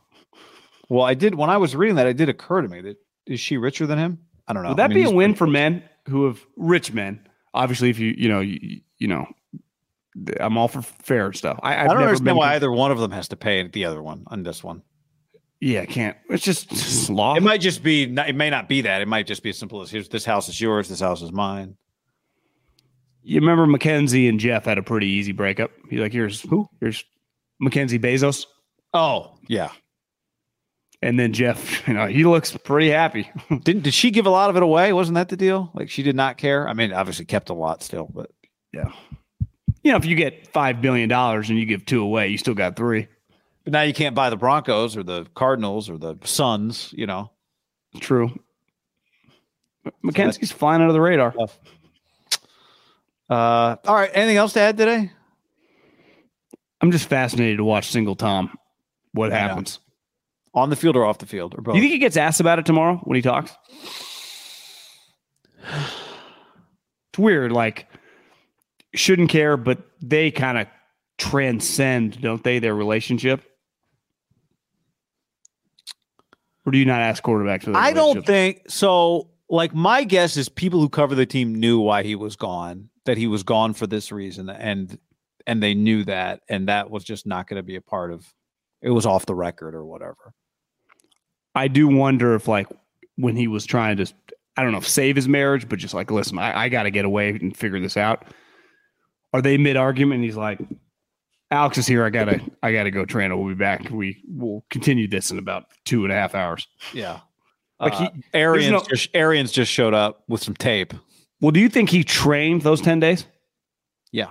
[0.89, 3.41] Well, I did when I was reading that, it did occur to me that is
[3.41, 4.19] she richer than him?
[4.49, 4.71] I don't know.
[4.71, 7.27] Would that I mean, be a win for men who have rich men?
[7.55, 9.27] Obviously, if you you know you, you know,
[10.41, 11.61] I'm all for fair stuff.
[11.63, 13.85] I, I've I don't never understand why either one of them has to pay the
[13.85, 14.83] other one on this one.
[15.61, 16.17] Yeah, I can't.
[16.31, 17.35] It's just, it's law.
[17.35, 18.05] It might just be.
[18.05, 19.03] It may not be that.
[19.03, 21.33] It might just be as simple as here's this house is yours, this house is
[21.33, 21.77] mine.
[23.23, 25.71] You remember Mackenzie and Jeff had a pretty easy breakup.
[25.91, 26.67] He's like, "Here's who?
[26.81, 27.05] Here's
[27.61, 28.47] Mackenzie Bezos."
[28.95, 29.71] Oh yeah.
[31.03, 33.31] And then Jeff, you know, he looks pretty happy.
[33.63, 34.93] Didn't did she give a lot of it away?
[34.93, 35.71] Wasn't that the deal?
[35.75, 36.69] Like she did not care.
[36.69, 38.31] I mean, obviously kept a lot still, but
[38.73, 38.91] Yeah.
[39.83, 42.53] You know, if you get five billion dollars and you give two away, you still
[42.55, 43.09] got three.
[43.65, 46.93] but now you can't buy the Broncos or the Cardinals or the Suns.
[46.95, 47.31] You know.
[47.99, 48.31] True.
[50.03, 51.35] Mackenzie's flying under the radar.
[53.31, 54.11] Uh, all right.
[54.13, 55.11] Anything else to add today?
[56.81, 58.57] I'm just fascinated to watch single Tom.
[59.13, 59.81] What happens?
[60.55, 61.75] On the field or off the field or both?
[61.75, 63.53] Do you think he gets asked about it tomorrow when he talks?
[67.11, 67.53] It's weird.
[67.53, 67.87] Like,
[68.95, 70.67] shouldn't care, but they kind of
[71.19, 73.43] transcend, don't they, their relationship?
[76.67, 77.65] Or do you not ask quarterbacks?
[77.65, 79.29] For I don't think so.
[79.49, 83.19] Like my guess is people who cover the team knew why he was gone, that
[83.19, 84.99] he was gone for this reason, and
[85.47, 88.27] and they knew that, and that was just not going to be a part of.
[88.83, 90.33] It was off the record or whatever.
[91.55, 92.67] I do wonder if, like,
[93.17, 94.07] when he was trying to,
[94.57, 97.05] I don't know save his marriage, but just like, listen, I, I got to get
[97.05, 98.25] away and figure this out.
[99.35, 100.25] Are they mid argument?
[100.25, 100.59] He's like,
[101.51, 102.05] Alex is here.
[102.05, 103.37] I gotta, I gotta go train.
[103.37, 103.91] We'll be back.
[103.91, 106.67] We will continue this in about two and a half hours.
[106.95, 107.21] Yeah.
[107.81, 110.95] Like he- uh, Arians, no- just, Arians just showed up with some tape.
[111.41, 113.27] Well, do you think he trained those ten days?
[114.13, 114.31] Yeah,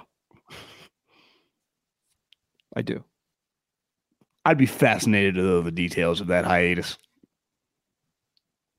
[2.76, 3.04] I do.
[4.46, 6.98] I'd be fascinated to know the details of that hiatus.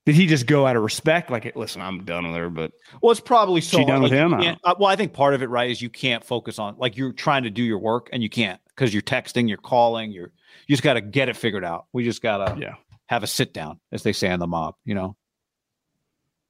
[0.05, 1.29] Did he just go out of respect?
[1.29, 3.77] Like, listen, I'm done with her, but Well, it's probably so.
[3.77, 4.33] She done with like, you him?
[4.33, 6.97] I uh, well, I think part of it, right, is you can't focus on like
[6.97, 10.31] you're trying to do your work and you can't because you're texting, you're calling, you're
[10.65, 11.85] you just got to get it figured out.
[11.93, 12.75] We just gotta yeah,
[13.07, 14.75] have a sit down, as they say on the mob.
[14.85, 15.15] You know,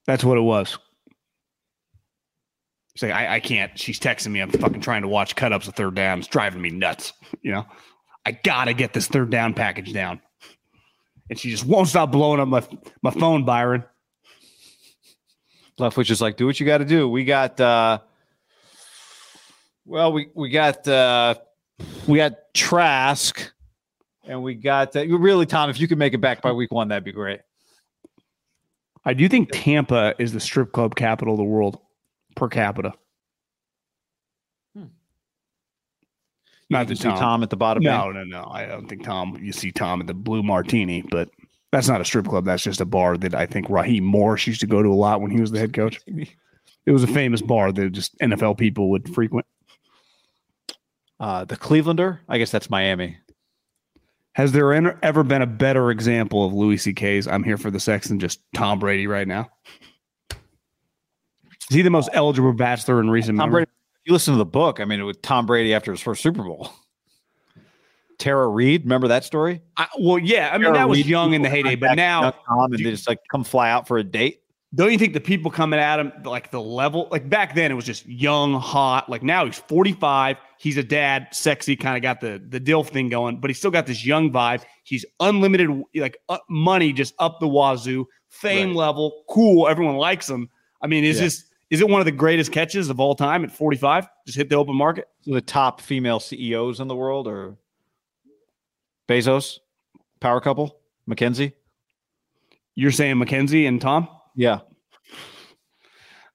[0.05, 0.77] that's what it was.
[2.97, 3.77] Say, I, I can't.
[3.79, 4.41] She's texting me.
[4.41, 6.19] I'm fucking trying to watch cut ups of third down.
[6.19, 7.13] It's driving me nuts.
[7.43, 7.65] You know,
[8.23, 10.21] I gotta get this third down package down.
[11.27, 12.61] And she just won't stop blowing up my
[13.01, 13.83] my phone, Byron.
[15.79, 17.09] Leftwich is like, do what you got to do.
[17.09, 17.99] We got, uh
[19.85, 21.35] well, we we got uh
[22.07, 23.51] we got Trask,
[24.25, 25.71] and we got uh, really Tom.
[25.71, 27.39] If you could make it back by week one, that'd be great.
[29.03, 31.79] I do think Tampa is the strip club capital of the world
[32.35, 32.93] per capita.
[34.75, 34.85] Hmm.
[36.69, 37.17] Not see Tom.
[37.17, 37.83] Tom at the bottom.
[37.83, 38.47] No, no, no.
[38.51, 39.37] I don't think Tom.
[39.41, 41.29] You see Tom at the Blue Martini, but
[41.71, 42.45] that's not a strip club.
[42.45, 45.21] That's just a bar that I think Raheem Morris used to go to a lot
[45.21, 45.99] when he was the head coach.
[46.85, 49.45] It was a famous bar that just NFL people would frequent.
[51.19, 53.17] Uh, the Clevelander, I guess that's Miami.
[54.33, 58.07] Has there ever been a better example of Louis C.K.'s "I'm here for the sex"
[58.07, 59.49] than just Tom Brady right now?
[61.71, 63.61] Is he the most eligible bachelor in recent Tom memory?
[63.61, 63.71] Brady
[64.03, 64.81] you listen to the book.
[64.81, 66.69] I mean, with Tom Brady after his first Super Bowl.
[68.17, 69.61] Tara Reid, remember that story?
[69.77, 70.49] I, well, yeah.
[70.51, 73.19] I mean, Tara that was young in the heyday, but now and they just like
[73.31, 74.41] come fly out for a date.
[74.75, 77.75] don't you think the people coming at him, like the level, like back then it
[77.75, 79.09] was just young, hot.
[79.09, 80.35] Like now he's 45.
[80.59, 83.71] He's a dad, sexy, kind of got the the DILF thing going, but he's still
[83.71, 84.61] got this young vibe.
[84.83, 88.75] He's unlimited, like uh, money just up the wazoo, fame Right.
[88.75, 89.69] level, cool.
[89.69, 90.49] Everyone likes him.
[90.83, 91.23] I mean, is Yeah.
[91.23, 94.07] this is it one of the greatest catches of all time at 45?
[94.27, 95.07] Just hit the open market.
[95.21, 97.55] So the top female CEOs in the world are
[99.07, 99.59] Bezos,
[100.19, 100.77] power couple,
[101.07, 101.53] Mackenzie.
[102.75, 104.09] You're saying Mackenzie and Tom?
[104.35, 104.59] Yeah.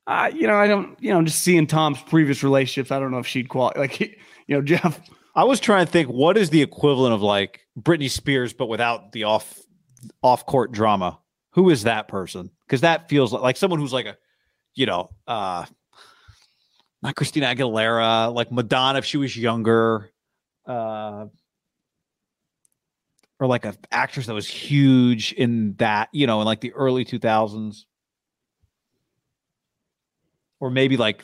[0.07, 3.19] Uh, you know, I don't, you know, just seeing Tom's previous relationships, I don't know
[3.19, 3.81] if she'd qualify.
[3.81, 4.01] Like,
[4.47, 5.01] you know, Jeff,
[5.35, 9.13] I was trying to think what is the equivalent of like Britney Spears, but without
[9.13, 9.61] the off
[10.23, 11.19] off court drama.
[11.51, 12.51] Who is that person?
[12.67, 14.17] Because that feels like, like someone who's like a,
[14.77, 15.65] you know, uh
[17.03, 20.11] not Christina Aguilera, like Madonna if she was younger,
[20.67, 21.27] uh
[23.39, 27.05] or like an actress that was huge in that, you know, in like the early
[27.05, 27.87] two thousands.
[30.61, 31.23] Or maybe like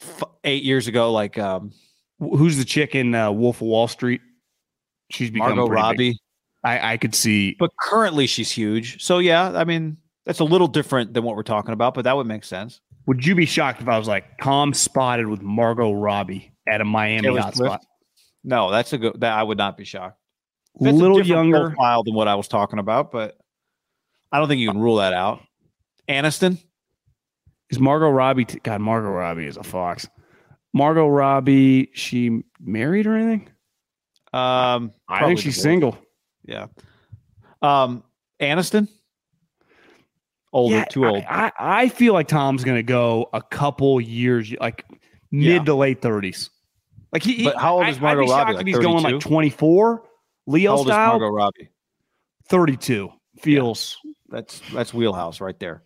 [0.00, 1.72] f- eight years ago, like um
[2.20, 4.20] who's the chick in uh, Wolf of Wall Street?
[5.10, 5.72] She's become Margot big.
[5.72, 6.18] Robbie.
[6.64, 7.54] I, I could see.
[7.58, 9.02] but currently she's huge.
[9.02, 9.96] So yeah, I mean
[10.26, 12.80] that's a little different than what we're talking about, but that would make sense.
[13.08, 16.84] Would you be shocked if I was like Tom spotted with Margot Robbie at a
[16.84, 17.80] Miami hotspot?
[18.44, 19.20] No, that's a good.
[19.20, 20.18] That I would not be shocked.
[20.80, 21.70] A That's little different younger.
[21.70, 23.36] profile than what I was talking about, but
[24.30, 25.40] I don't think you can rule that out.
[26.08, 26.62] Aniston,
[27.70, 28.44] Is Margot Robbie?
[28.44, 30.06] T- God, Margot Robbie is a fox.
[30.72, 33.48] Margot Robbie, she married or anything?
[34.34, 35.62] um, I think she's divorced.
[35.62, 35.98] single.
[36.44, 36.66] Yeah.
[37.62, 38.04] Um,
[38.40, 38.86] Aniston,
[40.52, 41.24] older, Yeah, too old.
[41.28, 44.84] I, I, I feel like Tom's going to go a couple years, like
[45.30, 45.64] mid Yeah.
[45.64, 46.50] to late thirties.
[47.12, 49.02] Like he, But how old I- is Margot I'd be shocked Robbie, like he's going
[49.02, 50.02] like twenty four.
[50.46, 51.68] Leo How old is style, Margot Robbie?
[52.48, 53.10] thirty two
[53.40, 53.96] feels.
[54.28, 55.82] That's that's wheelhouse right there.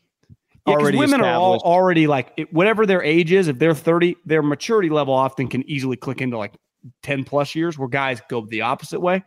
[0.67, 3.49] Yeah, Already women are all already like it, whatever their age is.
[3.49, 6.55] If they're thirty, their maturity level often can easily click into like
[7.03, 7.77] ten plus years.
[7.77, 9.25] Where guys go the opposite way.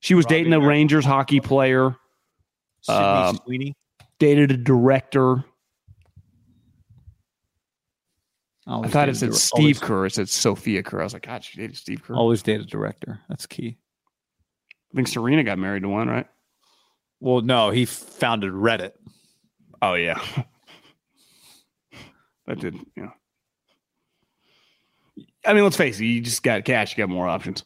[0.00, 1.96] She was Robbie dating a Rangers hockey player.
[2.86, 3.76] Sydney um, Sweeney.
[4.18, 5.44] Dated a director.
[8.66, 10.06] I thought it said dir- Steve always- Kerr.
[10.06, 11.00] It said Sophia Kerr.
[11.00, 12.14] I was like, God, she dated Steve Kerr.
[12.14, 13.20] Always dated director.
[13.28, 13.78] That's key.
[14.92, 16.26] I think Serena got married to one, right?
[17.20, 18.92] Well, no, he founded Reddit.
[19.82, 20.20] Oh yeah,
[22.46, 22.76] that did.
[22.96, 23.10] Yeah.
[25.44, 26.06] I mean, let's face it.
[26.06, 26.96] You just got cash.
[26.96, 27.64] You got more options.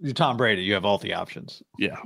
[0.00, 0.62] You're Tom Brady.
[0.62, 1.62] You have all the options.
[1.78, 1.96] Yeah.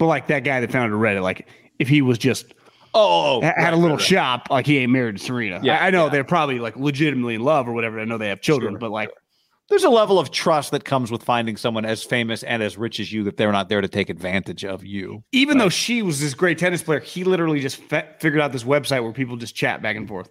[0.00, 1.46] But like that guy that founded Reddit, like
[1.78, 2.54] if he was just
[2.92, 5.60] Oh, oh, oh ha- had a little shop, like he ain't married to Serena.
[5.62, 6.10] Yeah, I, I know yeah.
[6.10, 8.00] they're probably like legitimately in love or whatever.
[8.00, 9.10] I know they have children, Sure, but like
[9.68, 12.98] There's a level of trust that comes with finding someone as famous and as rich
[12.98, 15.22] as you that they're not there to take advantage of you.
[15.32, 18.64] even though she was this great tennis player, he literally just fe- figured out this
[18.64, 20.30] website where people just chat back and forth.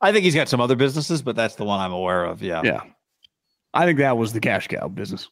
[0.00, 2.42] I think he's got some other businesses, but that's the one I'm aware of.
[2.42, 2.62] Yeah.
[2.64, 2.80] Yeah.
[3.74, 5.28] I think that was the cash cow business.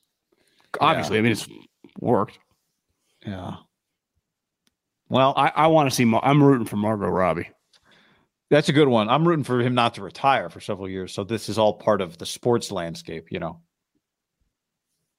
[0.81, 1.49] Obviously, I mean it's
[1.99, 2.39] worked.
[3.27, 3.57] Yeah.
[5.09, 6.05] Well, I, I want to see.
[6.05, 7.48] Mar- I'm rooting for Margot Robbie.
[8.51, 9.09] that's a good one.
[9.09, 11.12] I'm rooting for him not to retire for several years.
[11.12, 13.61] So this is all part of the sports landscape, you know.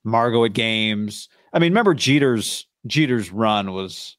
[0.04, 1.28] Margot at games.
[1.54, 4.18] I mean, remember Jeter's Jeter's run was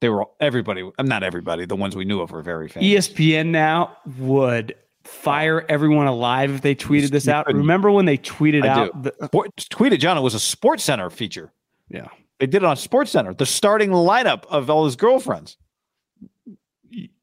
[0.00, 3.08] they were everybody, I'm not everybody, the ones we knew of were very famous.
[3.08, 4.74] ESPN now would
[5.04, 7.46] fire everyone alive if they tweeted this out.
[7.48, 9.02] Remember when they tweeted I out?
[9.02, 9.10] do.
[9.18, 11.52] The, Sport, tweeted John, it was a Sports Center feature.
[11.88, 12.08] yeah,
[12.38, 13.34] They did it on Sports Center.
[13.34, 15.56] The starting lineup of all his girlfriends.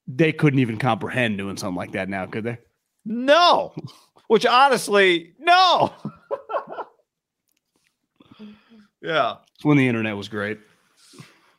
[0.07, 2.57] they couldn't even comprehend doing something like that now, could they?
[3.05, 3.73] No.
[4.27, 5.93] Which honestly, no.
[9.01, 9.35] yeah.
[9.55, 10.59] It's when the internet was great.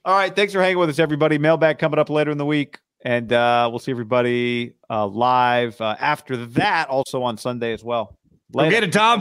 [0.05, 0.35] All right.
[0.35, 1.39] Thanks for hanging with us, everybody.
[1.39, 2.79] Mailbag coming up later in the week.
[3.05, 8.17] And uh, we'll see everybody uh, live uh, after that, also on Sunday as well.
[8.53, 9.21] Go get it, Tom.